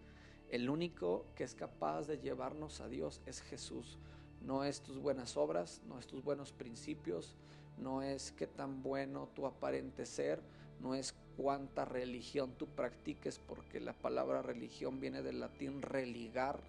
El 0.50 0.70
único 0.70 1.26
que 1.34 1.44
es 1.44 1.54
capaz 1.54 2.06
de 2.06 2.18
llevarnos 2.18 2.80
a 2.80 2.88
Dios 2.88 3.20
es 3.26 3.40
Jesús. 3.42 3.98
No 4.40 4.64
es 4.64 4.80
tus 4.80 4.98
buenas 4.98 5.36
obras, 5.36 5.82
no 5.88 5.98
es 5.98 6.06
tus 6.06 6.22
buenos 6.22 6.52
principios, 6.52 7.36
no 7.78 8.02
es 8.02 8.32
qué 8.32 8.46
tan 8.46 8.82
bueno 8.82 9.28
tu 9.34 9.46
aparente 9.46 10.06
ser, 10.06 10.40
no 10.80 10.94
es 10.94 11.14
cuánta 11.36 11.84
religión 11.84 12.52
tú 12.56 12.66
practiques, 12.66 13.40
porque 13.40 13.80
la 13.80 13.92
palabra 13.92 14.42
religión 14.42 15.00
viene 15.00 15.22
del 15.22 15.40
latín 15.40 15.82
religar. 15.82 16.60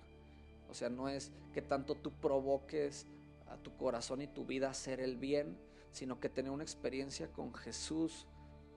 O 0.69 0.74
sea, 0.74 0.89
no 0.89 1.07
es 1.07 1.31
que 1.53 1.62
tanto 1.62 1.96
tú 1.96 2.12
provoques 2.12 3.05
a 3.48 3.57
tu 3.57 3.75
corazón 3.77 4.22
y 4.22 4.27
tu 4.27 4.46
vida 4.46 4.67
a 4.67 4.72
hacer 4.72 5.00
el 5.00 5.17
bien, 5.17 5.57
sino 5.91 6.19
que 6.19 6.29
tener 6.29 6.51
una 6.51 6.63
experiencia 6.63 7.31
con 7.31 7.53
Jesús, 7.53 8.25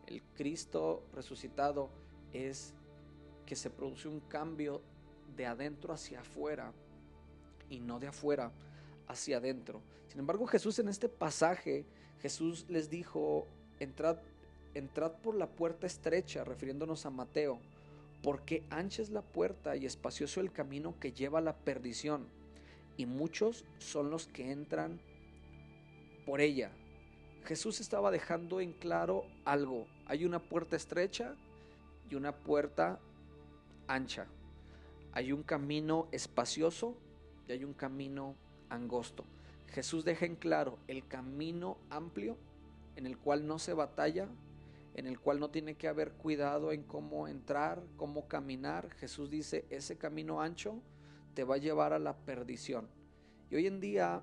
el 0.07 0.23
Cristo 0.35 1.04
resucitado, 1.12 1.90
es 2.33 2.75
que 3.47 3.57
se 3.57 3.71
produce 3.71 4.09
un 4.09 4.21
cambio 4.21 4.83
de 5.37 5.46
adentro 5.46 5.92
hacia 5.92 6.20
afuera 6.20 6.72
y 7.68 7.80
no 7.80 7.99
de 7.99 8.08
afuera 8.08 8.52
hacia 9.08 9.38
adentro. 9.38 9.83
Sin 10.09 10.20
embargo, 10.20 10.46
Jesús 10.46 10.78
en 10.78 10.88
este 10.88 11.09
pasaje, 11.09 11.85
Jesús 12.20 12.66
les 12.68 12.90
dijo, 12.90 13.46
entrad, 13.78 14.18
entrad 14.74 15.12
por 15.12 15.35
la 15.35 15.48
puerta 15.48 15.87
estrecha, 15.87 16.44
refiriéndonos 16.44 17.07
a 17.07 17.11
Mateo, 17.11 17.61
porque 18.22 18.64
ancha 18.70 19.02
es 19.02 19.11
la 19.11 19.22
puerta 19.22 19.76
y 19.76 19.87
espacioso 19.87 20.40
el 20.40 20.52
camino 20.52 20.98
que 20.98 21.12
lleva 21.12 21.38
a 21.38 21.42
la 21.42 21.57
perdición, 21.57 22.26
y 22.96 23.07
muchos 23.07 23.64
son 23.78 24.11
los 24.11 24.26
que 24.26 24.50
entran 24.50 25.00
por 26.26 26.40
ella. 26.40 26.70
Jesús 27.44 27.81
estaba 27.81 28.11
dejando 28.11 28.61
en 28.61 28.72
claro 28.72 29.24
algo. 29.44 29.87
Hay 30.07 30.24
una 30.24 30.38
puerta 30.38 30.76
estrecha 30.76 31.35
y 32.11 32.14
una 32.14 32.33
puerta 32.33 32.98
ancha. 33.87 34.26
Hay 35.12 35.33
un 35.33 35.42
camino 35.42 36.09
espacioso 36.12 36.96
y 37.49 37.53
hay 37.53 37.64
un 37.64 37.75
camino 37.75 38.37
angosto. 38.68 39.25
Jesús 39.68 40.05
deja 40.05 40.27
en 40.27 40.37
claro 40.37 40.79
el 40.88 41.07
camino 41.07 41.79
amplio 41.90 42.37
en 42.96 43.07
el 43.07 43.18
cual 43.18 43.46
no 43.46 43.59
se 43.59 43.73
batalla, 43.73 44.29
en 44.94 45.07
el 45.07 45.20
cual 45.20 45.40
no 45.40 45.51
tiene 45.51 45.77
que 45.77 45.88
haber 45.88 46.12
cuidado 46.12 46.73
en 46.73 46.83
cómo 46.83 47.29
entrar, 47.29 47.83
cómo 47.96 48.27
caminar. 48.27 48.90
Jesús 48.90 49.31
dice, 49.31 49.64
ese 49.70 49.96
camino 49.96 50.40
ancho 50.40 50.83
te 51.35 51.44
va 51.44 51.55
a 51.55 51.59
llevar 51.59 51.92
a 51.92 51.99
la 51.99 52.16
perdición. 52.16 52.88
Y 53.51 53.57
hoy 53.57 53.66
en 53.66 53.81
día, 53.81 54.23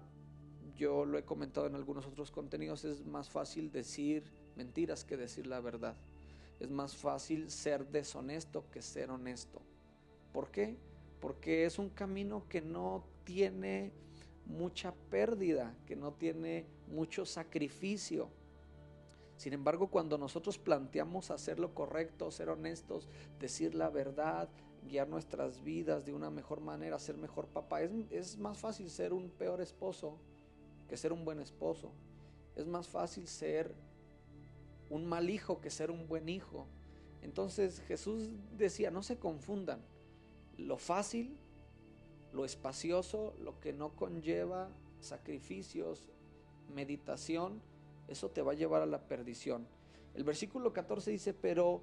yo 0.75 1.05
lo 1.05 1.17
he 1.17 1.23
comentado 1.23 1.67
en 1.67 1.75
algunos 1.75 2.05
otros 2.05 2.31
contenidos, 2.31 2.85
es 2.85 3.05
más 3.05 3.29
fácil 3.29 3.71
decir 3.71 4.23
mentiras 4.55 5.05
que 5.05 5.17
decir 5.17 5.47
la 5.47 5.59
verdad. 5.59 5.95
Es 6.59 6.69
más 6.69 6.95
fácil 6.95 7.49
ser 7.49 7.87
deshonesto 7.87 8.69
que 8.71 8.81
ser 8.81 9.11
honesto. 9.11 9.61
¿Por 10.37 10.51
qué? 10.51 10.77
Porque 11.19 11.65
es 11.65 11.79
un 11.79 11.89
camino 11.89 12.47
que 12.47 12.61
no 12.61 13.03
tiene 13.23 13.91
mucha 14.45 14.93
pérdida, 15.09 15.75
que 15.87 15.95
no 15.95 16.13
tiene 16.13 16.67
mucho 16.89 17.25
sacrificio. 17.25 18.29
Sin 19.35 19.53
embargo, 19.53 19.87
cuando 19.87 20.15
nosotros 20.15 20.59
planteamos 20.59 21.31
hacer 21.31 21.57
lo 21.57 21.73
correcto, 21.73 22.29
ser 22.29 22.49
honestos, 22.49 23.09
decir 23.39 23.73
la 23.73 23.89
verdad, 23.89 24.47
guiar 24.87 25.07
nuestras 25.07 25.63
vidas 25.63 26.05
de 26.05 26.13
una 26.13 26.29
mejor 26.29 26.61
manera, 26.61 26.99
ser 26.99 27.17
mejor 27.17 27.47
papá, 27.47 27.81
es, 27.81 27.89
es, 28.11 28.37
más 28.37 28.59
fácil 28.59 28.91
ser 28.91 29.13
un 29.13 29.31
peor 29.31 29.59
esposo 29.59 30.19
que 30.87 30.97
ser 30.97 31.13
un 31.13 31.25
buen 31.25 31.39
esposo. 31.39 31.91
Es 32.55 32.67
más 32.67 32.87
fácil 32.87 33.27
ser 33.27 33.73
un 34.91 35.03
mal 35.07 35.31
hijo 35.31 35.59
que 35.61 35.71
ser 35.71 35.89
un 35.89 36.07
buen 36.07 36.29
hijo. 36.29 36.67
Entonces 37.23 37.79
Jesús 37.87 38.29
decía, 38.55 38.91
no 38.91 39.01
se 39.01 39.17
confundan, 39.17 39.81
lo 40.57 40.77
fácil, 40.77 41.37
lo 42.33 42.45
espacioso, 42.45 43.33
lo 43.39 43.59
que 43.59 43.73
no 43.73 43.95
conlleva 43.95 44.69
sacrificios, 44.99 46.09
meditación, 46.73 47.61
eso 48.07 48.29
te 48.29 48.41
va 48.41 48.53
a 48.53 48.55
llevar 48.55 48.81
a 48.81 48.85
la 48.85 49.01
perdición. 49.07 49.67
El 50.13 50.23
versículo 50.23 50.73
14 50.73 51.11
dice, 51.11 51.33
pero 51.33 51.81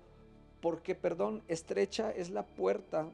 porque, 0.61 0.95
perdón, 0.95 1.43
estrecha 1.49 2.11
es 2.11 2.31
la 2.31 2.47
puerta 2.47 3.11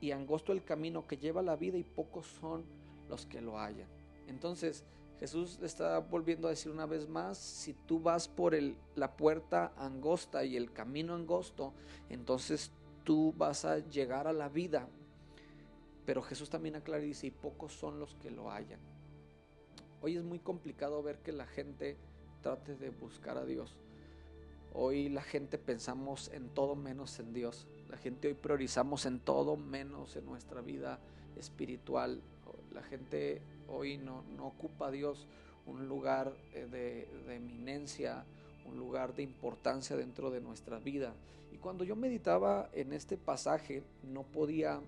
y 0.00 0.12
angosto 0.12 0.52
el 0.52 0.64
camino 0.64 1.06
que 1.06 1.16
lleva 1.16 1.42
la 1.42 1.56
vida 1.56 1.76
y 1.76 1.82
pocos 1.82 2.26
son 2.40 2.64
los 3.08 3.26
que 3.26 3.40
lo 3.40 3.58
hallan. 3.58 3.88
Entonces, 4.26 4.84
Jesús 5.18 5.58
le 5.60 5.66
está 5.66 5.98
volviendo 5.98 6.48
a 6.48 6.50
decir 6.50 6.70
una 6.70 6.86
vez 6.86 7.08
más, 7.08 7.38
si 7.38 7.72
tú 7.72 8.00
vas 8.00 8.28
por 8.28 8.54
la 8.94 9.16
puerta 9.16 9.72
angosta 9.76 10.44
y 10.44 10.56
el 10.56 10.72
camino 10.72 11.14
angosto, 11.14 11.72
entonces 12.08 12.70
tú 13.04 13.34
vas 13.36 13.64
a 13.64 13.78
llegar 13.78 14.26
a 14.26 14.32
la 14.32 14.48
vida. 14.48 14.88
Pero 16.04 16.22
Jesús 16.22 16.50
también 16.50 16.76
aclara 16.76 17.02
y 17.02 17.08
dice, 17.08 17.28
y 17.28 17.30
pocos 17.30 17.72
son 17.72 18.00
los 18.00 18.14
que 18.16 18.30
lo 18.30 18.50
hallan. 18.50 18.80
Hoy 20.02 20.16
es 20.16 20.24
muy 20.24 20.38
complicado 20.38 21.02
ver 21.02 21.18
que 21.18 21.32
la 21.32 21.46
gente 21.46 21.96
trate 22.42 22.76
de 22.76 22.90
buscar 22.90 23.38
a 23.38 23.44
Dios. 23.44 23.74
Hoy 24.74 25.08
la 25.08 25.22
gente 25.22 25.56
pensamos 25.56 26.30
en 26.34 26.48
todo 26.48 26.74
menos 26.74 27.18
en 27.20 27.32
Dios. 27.32 27.66
La 27.88 27.96
gente 27.96 28.28
hoy 28.28 28.34
priorizamos 28.34 29.06
en 29.06 29.20
todo 29.20 29.56
menos 29.56 30.16
en 30.16 30.26
nuestra 30.26 30.60
vida 30.60 30.98
espiritual. 31.36 32.20
La 32.72 32.82
gente 32.82 33.40
hoy 33.68 33.96
no, 33.96 34.22
no 34.36 34.48
ocupa 34.48 34.88
a 34.88 34.90
Dios 34.90 35.26
un 35.64 35.88
lugar 35.88 36.34
eh, 36.52 36.66
de, 36.66 37.08
de 37.26 37.36
eminencia, 37.36 38.24
un 38.64 38.78
lugar 38.78 39.14
de 39.14 39.22
importancia 39.22 39.96
dentro 39.96 40.30
de 40.30 40.40
nuestra 40.40 40.78
vida. 40.78 41.14
Y 41.52 41.58
cuando 41.58 41.84
yo 41.84 41.96
meditaba 41.96 42.70
en 42.72 42.92
este 42.92 43.16
pasaje, 43.16 43.82
no 44.02 44.22
podía 44.22 44.80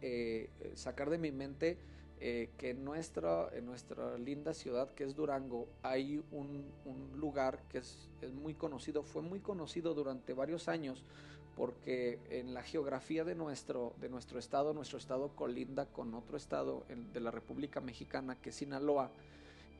eh, 0.00 0.48
sacar 0.74 1.10
de 1.10 1.18
mi 1.18 1.32
mente 1.32 1.76
eh, 2.20 2.50
que 2.58 2.70
en 2.70 2.84
nuestra, 2.84 3.48
en 3.52 3.64
nuestra 3.64 4.18
linda 4.18 4.52
ciudad 4.52 4.90
que 4.90 5.04
es 5.04 5.14
Durango 5.14 5.68
hay 5.82 6.20
un, 6.32 6.64
lugar 7.16 7.60
que 7.68 7.78
es, 7.78 8.08
muy 8.42 8.54
conocido, 8.54 9.04
fue 9.04 9.22
muy 9.22 9.38
conocido 9.38 9.94
durante 9.94 10.32
varios 10.32 10.66
años 10.66 11.04
porque 11.56 12.18
en 12.30 12.54
la 12.54 12.62
geografía 12.62 13.24
de 13.24 13.36
nuestro, 13.36 13.94
de 14.00 14.08
nuestro 14.08 14.40
estado, 14.40 14.74
nuestro 14.74 14.98
estado 14.98 15.28
colinda 15.36 15.86
con 15.86 16.12
otro 16.14 16.36
estado 16.36 16.84
de 17.12 17.20
la 17.20 17.30
República 17.30 17.80
Mexicana 17.80 18.36
que 18.40 18.50
es 18.50 18.56
Sinaloa 18.56 19.10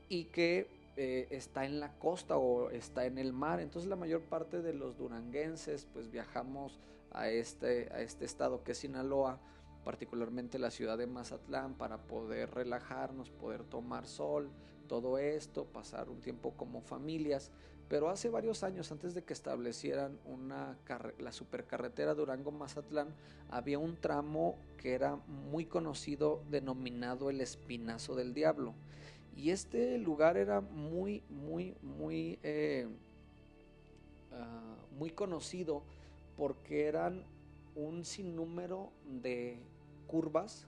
y 0.08 0.24
que 0.24 0.68
eh, 0.98 1.28
está 1.30 1.64
en 1.64 1.80
la 1.80 1.92
costa 1.98 2.36
o 2.36 2.70
está 2.70 3.06
en 3.06 3.18
el 3.18 3.32
mar. 3.32 3.60
Entonces 3.60 3.88
la 3.88 3.96
mayor 3.96 4.22
parte 4.22 4.60
de 4.60 4.74
los 4.74 4.98
duranguenses 4.98 5.86
pues 5.92 6.10
viajamos 6.10 6.78
a 7.12 7.30
este, 7.30 7.88
a 7.92 8.00
este 8.00 8.24
estado 8.24 8.62
que 8.62 8.72
es 8.72 8.78
Sinaloa 8.78 9.40
particularmente 9.88 10.58
la 10.58 10.70
ciudad 10.70 10.98
de 10.98 11.06
Mazatlán, 11.06 11.72
para 11.72 11.96
poder 11.96 12.50
relajarnos, 12.50 13.30
poder 13.30 13.64
tomar 13.64 14.06
sol, 14.06 14.50
todo 14.86 15.16
esto, 15.16 15.64
pasar 15.64 16.10
un 16.10 16.20
tiempo 16.20 16.52
como 16.58 16.82
familias. 16.82 17.50
Pero 17.88 18.10
hace 18.10 18.28
varios 18.28 18.64
años, 18.64 18.92
antes 18.92 19.14
de 19.14 19.24
que 19.24 19.32
establecieran 19.32 20.18
una 20.26 20.76
la 21.18 21.32
supercarretera 21.32 22.14
Durango-Mazatlán, 22.14 23.14
había 23.48 23.78
un 23.78 23.96
tramo 23.96 24.58
que 24.76 24.92
era 24.92 25.16
muy 25.26 25.64
conocido 25.64 26.42
denominado 26.50 27.30
el 27.30 27.40
Espinazo 27.40 28.14
del 28.14 28.34
Diablo. 28.34 28.74
Y 29.38 29.52
este 29.52 29.98
lugar 29.98 30.36
era 30.36 30.60
muy, 30.60 31.22
muy, 31.30 31.76
muy, 31.80 32.40
eh, 32.42 32.88
ah, 34.32 34.74
muy 34.98 35.10
conocido 35.10 35.84
porque 36.36 36.86
eran 36.86 37.22
un 37.76 38.04
sinnúmero 38.04 38.90
de 39.06 39.60
curvas, 40.08 40.66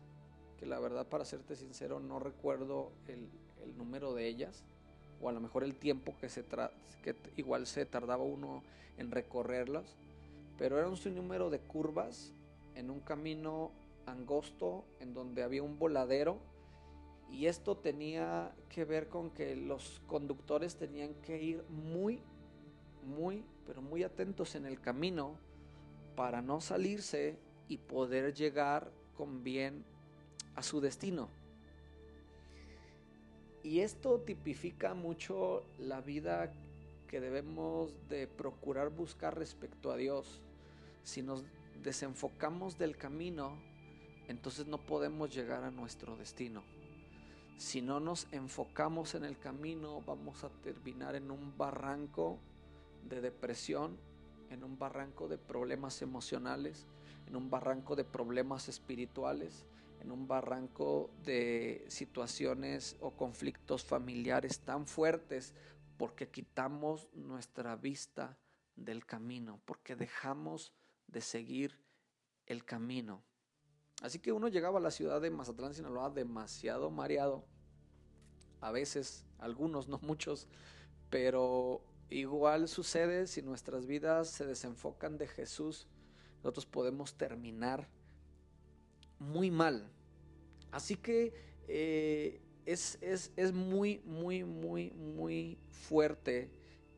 que 0.57 0.67
la 0.67 0.79
verdad 0.79 1.05
para 1.09 1.25
serte 1.25 1.57
sincero 1.57 1.99
no 1.99 2.21
recuerdo 2.21 2.93
el, 3.09 3.29
número 3.77 4.15
de 4.15 4.29
ellas, 4.29 4.63
o 5.21 5.29
a 5.29 5.33
lo 5.33 5.41
mejor 5.41 5.65
el 5.65 5.75
tiempo 5.75 6.15
que, 6.21 6.29
se 6.29 6.45
que 7.03 7.17
igual 7.37 7.67
se 7.67 7.87
tardaba 7.87 8.23
uno 8.23 8.63
en 8.99 9.11
recorrerlas, 9.11 9.97
pero 10.59 10.79
era 10.79 10.89
un 10.89 10.97
sinnúmero 10.97 11.51
de 11.51 11.59
curvas 11.59 12.33
en 12.77 12.91
un 12.91 13.01
camino 13.01 13.73
angosto 14.07 14.85
en 15.01 15.13
donde 15.13 15.43
había 15.43 15.63
un 15.63 15.79
voladero 15.79 16.39
y 17.31 17.47
esto 17.47 17.77
tenía 17.77 18.55
que 18.69 18.85
ver 18.85 19.09
con 19.09 19.31
que 19.31 19.57
los 19.57 20.01
conductores 20.07 20.77
tenían 20.77 21.14
que 21.14 21.43
ir 21.43 21.64
muy, 21.69 22.23
muy, 23.05 23.45
pero 23.66 23.83
muy 23.83 24.03
atentos 24.03 24.55
en 24.55 24.66
el 24.66 24.81
camino 24.81 25.38
para 26.16 26.43
no 26.43 26.61
salirse 26.61 27.38
y 27.69 27.79
poder 27.79 28.35
llegar 28.35 28.90
con 29.16 29.45
bien 29.45 29.85
a 30.55 30.62
su 30.62 30.81
destino. 30.81 31.29
Y 33.62 33.81
esto 33.81 34.21
tipifica 34.21 34.95
mucho 34.95 35.64
la 35.79 36.01
vida 36.01 36.53
que 37.07 37.21
debemos 37.21 37.95
de 38.09 38.27
procurar 38.27 38.90
buscar 38.90 39.37
respecto 39.37 39.93
a 39.93 39.97
Dios. 39.97 40.40
Si 41.03 41.23
nos 41.23 41.45
desenfocamos 41.83 42.79
del 42.79 42.97
camino, 42.97 43.59
entonces 44.29 44.66
no 44.66 44.79
podemos 44.79 45.35
llegar 45.35 45.64
a 45.64 45.71
nuestro 45.71 46.16
destino. 46.16 46.62
Si 47.61 47.83
no 47.83 48.01
nos 48.01 48.27
enfocamos 48.33 49.14
en 49.14 49.23
el 49.23 49.38
camino, 49.38 50.01
vamos 50.07 50.44
a 50.44 50.49
terminar 50.49 51.14
en 51.14 51.31
un 51.31 51.59
barranco 51.59 52.38
de 53.07 53.20
depresión, 53.20 53.99
en 54.49 54.64
un 54.64 54.79
barranco 54.79 55.29
de 55.29 55.37
problemas 55.37 56.01
emocionales, 56.01 56.87
en 57.27 57.37
un 57.37 57.51
barranco 57.51 57.96
de 57.96 58.05
problemas 58.05 58.70
espirituales, 58.70 59.66
en 60.01 60.11
un 60.11 60.27
barranco 60.27 61.11
de 61.23 61.85
situaciones 61.88 62.96
o 62.99 63.11
conflictos 63.11 63.85
familiares 63.85 64.61
tan 64.61 64.87
fuertes 64.87 65.53
porque 65.99 66.31
quitamos 66.31 67.11
nuestra 67.12 67.77
vista 67.77 68.38
del 68.75 69.05
camino, 69.05 69.61
porque 69.66 69.96
dejamos 69.96 70.73
de 71.09 71.20
seguir 71.20 71.79
el 72.46 72.64
camino. 72.64 73.23
Así 74.01 74.19
que 74.19 74.33
uno 74.33 74.49
llegaba 74.49 74.79
a 74.79 74.83
la 74.83 74.91
ciudad 74.91 75.21
de 75.21 75.31
Mazatlán, 75.31 75.75
Sinaloa, 75.75 76.11
demasiado 76.11 76.91
mareado. 76.91 77.45
A 78.61 78.73
veces, 78.73 79.25
algunos, 79.39 79.89
no 79.89 79.99
muchos, 80.03 80.49
pero 81.11 81.83
igual 82.09 82.69
sucede 82.69 83.27
si 83.27 83.43
nuestras 83.43 83.87
vidas 83.87 84.29
se 84.29 84.47
desenfocan 84.47 85.17
de 85.17 85.29
Jesús 85.29 85.87
nosotros 86.43 86.67
podemos 86.67 87.15
terminar 87.15 87.87
muy 89.19 89.51
mal. 89.51 89.91
Así 90.71 90.97
que 90.97 91.35
eh, 91.69 92.41
es, 92.65 92.99
es 93.03 93.53
muy, 93.53 94.01
muy, 94.05 94.45
muy, 94.45 94.91
muy 94.93 95.59
fuerte 95.69 96.51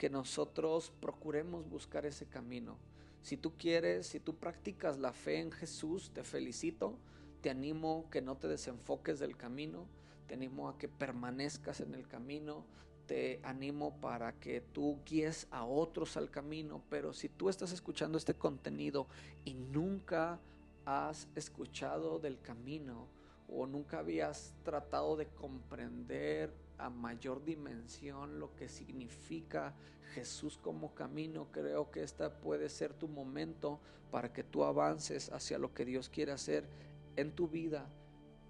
que 0.03 0.11
nosotros 0.11 0.93
procuremos 0.99 1.69
buscar 1.69 2.07
ese 2.07 2.27
camino. 2.27 2.77
Si 3.21 3.37
tú 3.37 3.53
quieres, 3.57 4.09
si 4.09 4.19
tú 4.19 4.35
practicas 4.35 4.99
la 4.99 5.13
fe 5.13 5.39
en 5.39 5.53
Jesús, 5.53 6.11
te 6.13 6.25
felicito, 6.25 6.99
te 7.41 7.51
animo 7.51 8.11
que 8.11 8.21
no 8.21 8.37
te 8.37 8.49
desenfoques 8.49 9.21
del 9.21 9.37
camino, 9.37 9.87
te 10.27 10.35
animo 10.35 10.69
a 10.69 10.77
que 10.77 10.89
permanezcas 10.89 11.79
en 11.83 11.95
el 11.95 12.09
camino, 12.09 12.67
te 13.07 13.39
animo 13.45 14.01
para 14.01 14.33
que 14.41 14.61
tú 14.61 14.99
guíes 15.07 15.47
a 15.53 15.65
otros 15.65 16.17
al 16.17 16.33
camino, 16.33 16.83
pero 16.91 17.13
si 17.13 17.29
tú 17.29 17.49
estás 17.49 17.71
escuchando 17.71 18.19
este 18.19 18.35
contenido 18.35 19.07
y 19.45 19.55
nunca 19.55 20.41
has 20.85 21.29
escuchado 21.37 22.19
del 22.19 22.41
camino 22.41 23.07
o 23.49 23.69
nunca 23.69 24.01
habías 24.01 24.53
tratado 24.65 25.15
de 25.15 25.29
comprender 25.29 26.53
a 26.83 26.91
mayor 26.91 27.45
dimensión 27.45 28.39
lo 28.39 28.55
que 28.57 28.69
significa 28.69 29.75
Jesús 30.15 30.59
como 30.59 30.95
camino, 30.95 31.47
creo 31.53 31.91
que 31.91 32.03
esta 32.03 32.41
puede 32.41 32.69
ser 32.69 32.93
tu 32.93 33.09
momento 33.09 33.81
para 34.11 34.33
que 34.33 34.43
tú 34.43 34.65
avances 34.65 35.31
hacia 35.33 35.59
lo 35.59 35.73
que 35.73 35.85
Dios 35.85 36.09
quiere 36.09 36.33
hacer 36.33 36.69
en 37.17 37.33
tu 37.33 37.49
vida, 37.49 37.89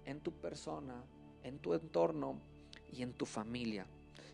en 0.05 0.19
tu 0.19 0.31
persona, 0.31 1.03
en 1.43 1.59
tu 1.59 1.73
entorno 1.73 2.39
y 2.91 3.01
en 3.03 3.13
tu 3.13 3.25
familia. 3.25 3.85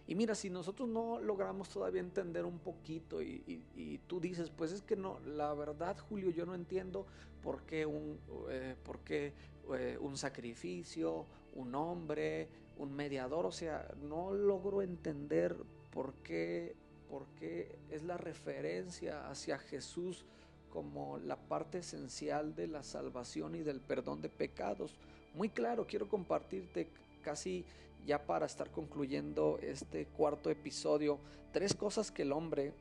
Y 0.07 0.15
mira, 0.15 0.33
si 0.33 0.49
nosotros 0.49 0.89
no 0.89 1.19
logramos 1.19 1.69
todavía 1.69 2.01
entender 2.01 2.45
un 2.45 2.57
poquito 2.57 3.21
y, 3.21 4.01
tú 4.07 4.19
dices, 4.19 4.49
pues 4.49 4.71
es 4.71 4.81
que 4.81 4.95
no, 4.95 5.19
la 5.19 5.53
verdad, 5.53 5.99
Julio, 5.99 6.31
yo 6.31 6.47
no 6.47 6.55
entiendo 6.55 7.05
por 7.43 7.61
qué 7.61 7.85
un, 7.85 8.17
eh, 8.49 8.75
por 8.83 8.99
qué, 9.01 9.33
eh, 9.75 9.97
un 9.99 10.17
sacrificio, 10.17 11.25
un 11.55 11.75
hombre, 11.75 12.47
un 12.77 12.93
mediador, 12.93 13.45
o 13.45 13.51
sea, 13.51 13.89
no 14.01 14.33
logro 14.33 14.81
entender 14.81 15.55
por 15.91 16.13
qué, 16.23 16.75
por 17.09 17.25
qué 17.39 17.75
es 17.89 18.03
la 18.03 18.17
referencia 18.17 19.29
hacia 19.29 19.57
Jesús 19.57 20.25
como 20.71 21.17
la 21.17 21.35
parte 21.35 21.79
esencial 21.79 22.55
de 22.55 22.67
la 22.67 22.83
salvación 22.83 23.55
y 23.55 23.59
del 23.59 23.81
perdón 23.81 24.21
de 24.21 24.29
pecados. 24.29 24.95
Muy 25.33 25.49
claro, 25.49 25.85
quiero 25.87 26.07
compartirte 26.07 26.87
casi 27.23 27.65
ya 28.05 28.25
para 28.25 28.45
estar 28.45 28.71
concluyendo 28.71 29.59
este 29.61 30.05
cuarto 30.05 30.49
episodio, 30.49 31.19
tres 31.51 31.73
cosas 31.73 32.11
que 32.11 32.21
el 32.21 32.31
hombre 32.31 32.73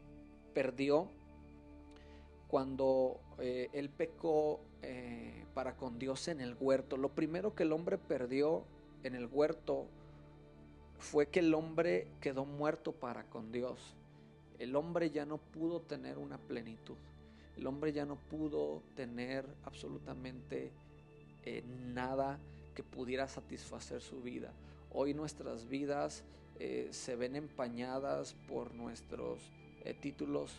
perdió 0.55 1.09
cuando 2.48 3.20
eh, 3.38 3.68
él 3.72 3.90
pecó 3.90 4.61
eh, 4.82 5.44
para 5.54 5.76
con 5.76 5.98
Dios 5.98 6.28
en 6.28 6.40
el 6.40 6.56
huerto. 6.58 6.96
Lo 6.96 7.08
primero 7.08 7.54
que 7.54 7.64
el 7.64 7.72
hombre 7.72 7.98
perdió 7.98 8.64
en 9.02 9.14
el 9.14 9.26
huerto 9.26 9.86
fue 10.98 11.28
que 11.28 11.40
el 11.40 11.54
hombre 11.54 12.06
quedó 12.20 12.44
muerto 12.44 12.92
para 12.92 13.24
con 13.24 13.50
Dios. 13.50 13.96
El 14.58 14.76
hombre 14.76 15.10
ya 15.10 15.24
no 15.24 15.38
pudo 15.38 15.80
tener 15.80 16.18
una 16.18 16.38
plenitud. 16.38 16.96
El 17.56 17.66
hombre 17.66 17.92
ya 17.92 18.04
no 18.04 18.16
pudo 18.16 18.82
tener 18.94 19.44
absolutamente 19.64 20.70
eh, 21.44 21.64
nada 21.92 22.38
que 22.74 22.84
pudiera 22.84 23.26
satisfacer 23.26 24.00
su 24.00 24.22
vida. 24.22 24.52
Hoy 24.92 25.12
nuestras 25.12 25.68
vidas 25.68 26.22
eh, 26.60 26.88
se 26.92 27.16
ven 27.16 27.34
empañadas 27.36 28.34
por 28.48 28.74
nuestros 28.74 29.40
títulos, 30.02 30.52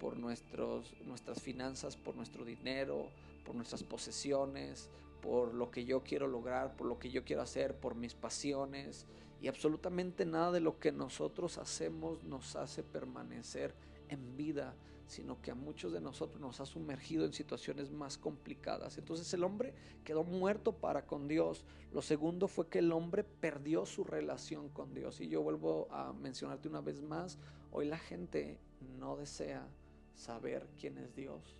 por 0.00 0.16
nuestros, 0.16 0.92
nuestras 1.06 1.40
finanzas, 1.40 1.96
por 1.96 2.16
nuestro 2.16 2.44
dinero, 2.44 3.08
por 3.44 3.54
nuestras 3.54 3.82
posesiones, 3.82 4.90
por 5.20 5.54
lo 5.54 5.70
que 5.70 5.84
yo 5.84 6.02
quiero 6.02 6.26
lograr, 6.26 6.76
por 6.76 6.86
lo 6.86 6.98
que 6.98 7.10
yo 7.10 7.24
quiero 7.24 7.42
hacer, 7.42 7.76
por 7.78 7.94
mis 7.94 8.14
pasiones. 8.14 9.06
Y 9.40 9.48
absolutamente 9.48 10.24
nada 10.24 10.52
de 10.52 10.60
lo 10.60 10.78
que 10.78 10.92
nosotros 10.92 11.58
hacemos 11.58 12.22
nos 12.24 12.56
hace 12.56 12.82
permanecer 12.82 13.74
en 14.08 14.36
vida, 14.36 14.74
sino 15.06 15.40
que 15.42 15.50
a 15.50 15.54
muchos 15.54 15.92
de 15.92 16.00
nosotros 16.00 16.40
nos 16.40 16.60
ha 16.60 16.66
sumergido 16.66 17.24
en 17.24 17.32
situaciones 17.32 17.90
más 17.90 18.18
complicadas. 18.18 18.98
Entonces 18.98 19.32
el 19.34 19.44
hombre 19.44 19.74
quedó 20.04 20.24
muerto 20.24 20.72
para 20.72 21.06
con 21.06 21.28
Dios. 21.28 21.64
Lo 21.92 22.02
segundo 22.02 22.48
fue 22.48 22.68
que 22.68 22.78
el 22.78 22.92
hombre 22.92 23.24
perdió 23.24 23.84
su 23.84 24.04
relación 24.04 24.68
con 24.68 24.94
Dios. 24.94 25.20
Y 25.20 25.28
yo 25.28 25.42
vuelvo 25.42 25.88
a 25.90 26.12
mencionarte 26.12 26.68
una 26.68 26.80
vez 26.80 27.02
más, 27.02 27.38
hoy 27.70 27.86
la 27.86 27.98
gente 27.98 28.58
no 28.98 29.16
desea 29.16 29.68
saber 30.14 30.68
quién 30.78 30.98
es 30.98 31.14
Dios, 31.14 31.56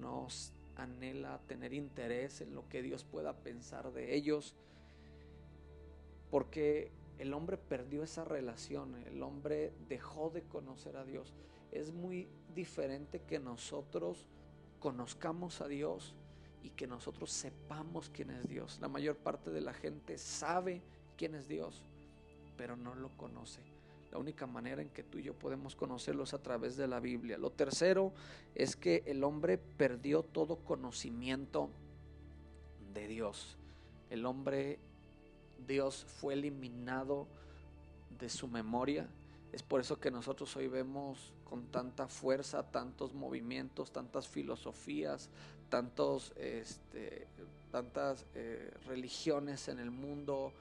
no 0.00 0.26
anhela 0.76 1.40
tener 1.46 1.72
interés 1.72 2.40
en 2.40 2.54
lo 2.54 2.68
que 2.68 2.82
Dios 2.82 3.04
pueda 3.04 3.34
pensar 3.34 3.92
de 3.92 4.14
ellos. 4.14 4.54
porque 6.30 6.90
el 7.18 7.32
hombre 7.32 7.56
perdió 7.56 8.02
esa 8.02 8.24
relación, 8.24 8.94
el 9.06 9.22
hombre 9.22 9.72
dejó 9.88 10.28
de 10.28 10.42
conocer 10.42 10.96
a 10.96 11.04
Dios. 11.04 11.32
Es 11.72 11.92
muy 11.92 12.28
diferente 12.54 13.22
que 13.22 13.38
nosotros 13.38 14.28
conozcamos 14.80 15.60
a 15.60 15.68
Dios 15.68 16.14
y 16.62 16.70
que 16.70 16.86
nosotros 16.86 17.30
sepamos 17.30 18.10
quién 18.10 18.30
es 18.30 18.48
Dios. 18.48 18.78
La 18.80 18.88
mayor 18.88 19.16
parte 19.16 19.50
de 19.50 19.60
la 19.60 19.72
gente 19.72 20.18
sabe 20.18 20.82
quién 21.16 21.34
es 21.34 21.48
Dios, 21.48 21.84
pero 22.56 22.76
no 22.76 22.94
lo 22.94 23.08
conoce. 23.16 23.75
La 24.10 24.18
única 24.18 24.46
manera 24.46 24.82
en 24.82 24.88
que 24.88 25.02
tú 25.02 25.18
y 25.18 25.24
yo 25.24 25.34
podemos 25.34 25.76
conocerlo 25.76 26.24
es 26.24 26.34
a 26.34 26.42
través 26.42 26.76
de 26.76 26.86
la 26.86 27.00
Biblia. 27.00 27.38
Lo 27.38 27.50
tercero 27.50 28.12
es 28.54 28.76
que 28.76 29.02
el 29.06 29.24
hombre 29.24 29.58
perdió 29.58 30.22
todo 30.22 30.56
conocimiento 30.56 31.70
de 32.94 33.08
Dios. 33.08 33.56
El 34.10 34.24
hombre, 34.24 34.78
Dios 35.66 36.06
fue 36.06 36.34
eliminado 36.34 37.26
de 38.18 38.28
su 38.28 38.48
memoria. 38.48 39.08
Es 39.52 39.62
por 39.62 39.80
eso 39.80 39.98
que 39.98 40.10
nosotros 40.10 40.54
hoy 40.56 40.68
vemos 40.68 41.32
con 41.44 41.66
tanta 41.66 42.08
fuerza 42.08 42.62
tantos 42.64 43.14
movimientos, 43.14 43.92
tantas 43.92 44.28
filosofías, 44.28 45.30
tantos, 45.68 46.32
este, 46.36 47.26
tantas 47.70 48.26
eh, 48.34 48.72
religiones 48.86 49.68
en 49.68 49.78
el 49.78 49.90
mundo, 49.90 50.52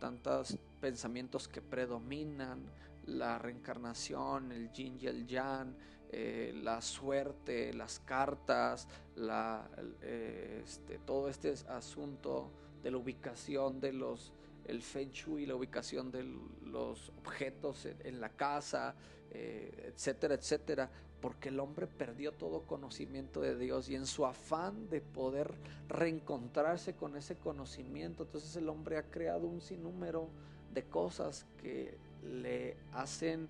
tantos 0.00 0.58
pensamientos 0.80 1.48
que 1.48 1.62
predominan, 1.62 2.60
la 3.06 3.38
reencarnación, 3.38 4.52
el 4.52 4.72
yin 4.72 4.98
y 5.00 5.06
el 5.06 5.26
yang, 5.26 5.74
eh, 6.10 6.52
la 6.62 6.80
suerte, 6.80 7.72
las 7.72 7.98
cartas, 8.00 8.86
eh, 9.16 10.62
este, 10.64 10.98
todo 10.98 11.28
este 11.28 11.54
asunto 11.68 12.50
de 12.82 12.90
la 12.90 12.98
ubicación 12.98 13.80
de 13.80 13.92
los, 13.92 14.32
el 14.66 14.82
feng 14.82 15.10
shui, 15.10 15.46
la 15.46 15.56
ubicación 15.56 16.10
de 16.12 16.24
los 16.66 17.10
objetos 17.18 17.86
en, 17.86 18.20
la 18.20 18.28
casa, 18.28 18.94
eh, 19.32 19.92
etcétera, 19.92 20.34
etcétera, 20.34 20.90
porque 21.20 21.48
el 21.48 21.58
hombre 21.58 21.86
perdió 21.86 22.32
todo 22.32 22.62
conocimiento 22.62 23.40
de 23.40 23.56
Dios 23.56 23.88
y 23.88 23.96
en 23.96 24.06
su 24.06 24.26
afán 24.26 24.88
de 24.90 25.00
poder 25.00 25.54
reencontrarse 25.88 26.94
con 26.94 27.16
ese 27.16 27.36
conocimiento, 27.36 28.24
entonces 28.24 28.54
el 28.56 28.68
hombre 28.68 28.98
ha 28.98 29.10
creado 29.10 29.46
un 29.46 29.60
sinnúmero 29.60 30.28
de 30.72 30.84
cosas 30.84 31.46
que 31.62 31.96
le 32.24 32.76
hacen 32.92 33.48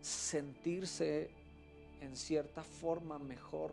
sentirse 0.00 1.30
en 2.00 2.16
cierta 2.16 2.62
forma 2.62 3.18
mejor 3.18 3.72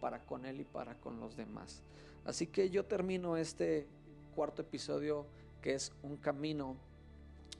para 0.00 0.20
con 0.20 0.46
él 0.46 0.60
y 0.60 0.64
para 0.64 0.94
con 0.94 1.20
los 1.20 1.36
demás. 1.36 1.82
Así 2.24 2.46
que 2.46 2.70
yo 2.70 2.84
termino 2.84 3.36
este 3.36 3.86
cuarto 4.34 4.62
episodio 4.62 5.26
que 5.60 5.74
es 5.74 5.92
un 6.02 6.16
camino 6.16 6.76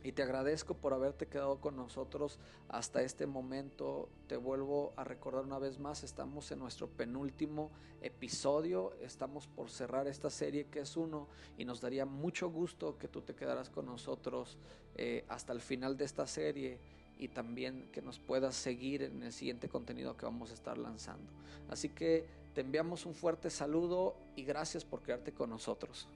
y 0.05 0.13
te 0.13 0.23
agradezco 0.23 0.75
por 0.75 0.93
haberte 0.93 1.27
quedado 1.27 1.61
con 1.61 1.77
nosotros 1.77 2.39
hasta 2.69 3.03
este 3.03 3.27
momento. 3.27 4.09
Te 4.27 4.37
vuelvo 4.37 4.93
a 4.97 5.05
recordar 5.05 5.45
una 5.45 5.59
vez 5.59 5.79
más, 5.79 6.03
estamos 6.03 6.51
en 6.51 6.59
nuestro 6.59 6.89
penúltimo 6.89 7.71
episodio, 8.01 8.93
estamos 9.01 9.47
por 9.47 9.71
cerrar 9.71 10.09
esta 10.09 10.31
serie 10.31 10.67
que 10.67 10.81
es 10.81 10.97
uno 10.97 11.29
y 11.57 11.65
nos 11.65 11.81
daría 11.81 12.05
mucho 12.05 12.51
gusto 12.51 12.99
que 12.99 13.09
tú 13.09 13.23
te 13.23 13.35
quedaras 13.35 13.71
con 13.71 13.87
nosotros 13.87 14.59
eh, 14.97 15.25
hasta 15.29 15.53
el 15.53 15.61
final 15.61 15.97
de 15.97 16.05
esta 16.05 16.27
serie 16.27 16.79
y 17.19 17.29
también 17.29 17.89
que 17.93 18.03
nos 18.03 18.19
puedas 18.19 18.57
seguir 18.57 19.03
en 19.03 19.23
el 19.23 19.33
siguiente 19.33 19.69
contenido 19.69 20.17
que 20.17 20.27
vamos 20.27 20.51
a 20.51 20.55
estar 20.55 20.77
lanzando. 20.77 21.31
Así 21.69 21.89
que 21.89 22.27
te 22.55 22.63
enviamos 22.63 23.07
un 23.07 23.15
fuerte 23.15 23.49
saludo 23.49 24.17
y 24.35 24.43
gracias 24.43 24.85
por 24.85 25.03
quedarte 25.03 25.33
con 25.33 25.51
nosotros. 25.51 26.09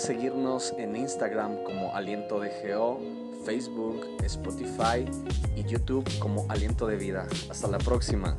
Seguirnos 0.00 0.74
en 0.78 0.96
Instagram 0.96 1.62
como 1.62 1.94
Aliento 1.94 2.40
de 2.40 2.50
Geo, 2.50 2.98
Facebook, 3.44 4.06
Spotify 4.24 5.04
y 5.54 5.62
YouTube 5.64 6.08
como 6.18 6.46
Aliento 6.48 6.86
de 6.86 6.96
Vida. 6.96 7.26
Hasta 7.50 7.68
la 7.68 7.78
próxima. 7.78 8.36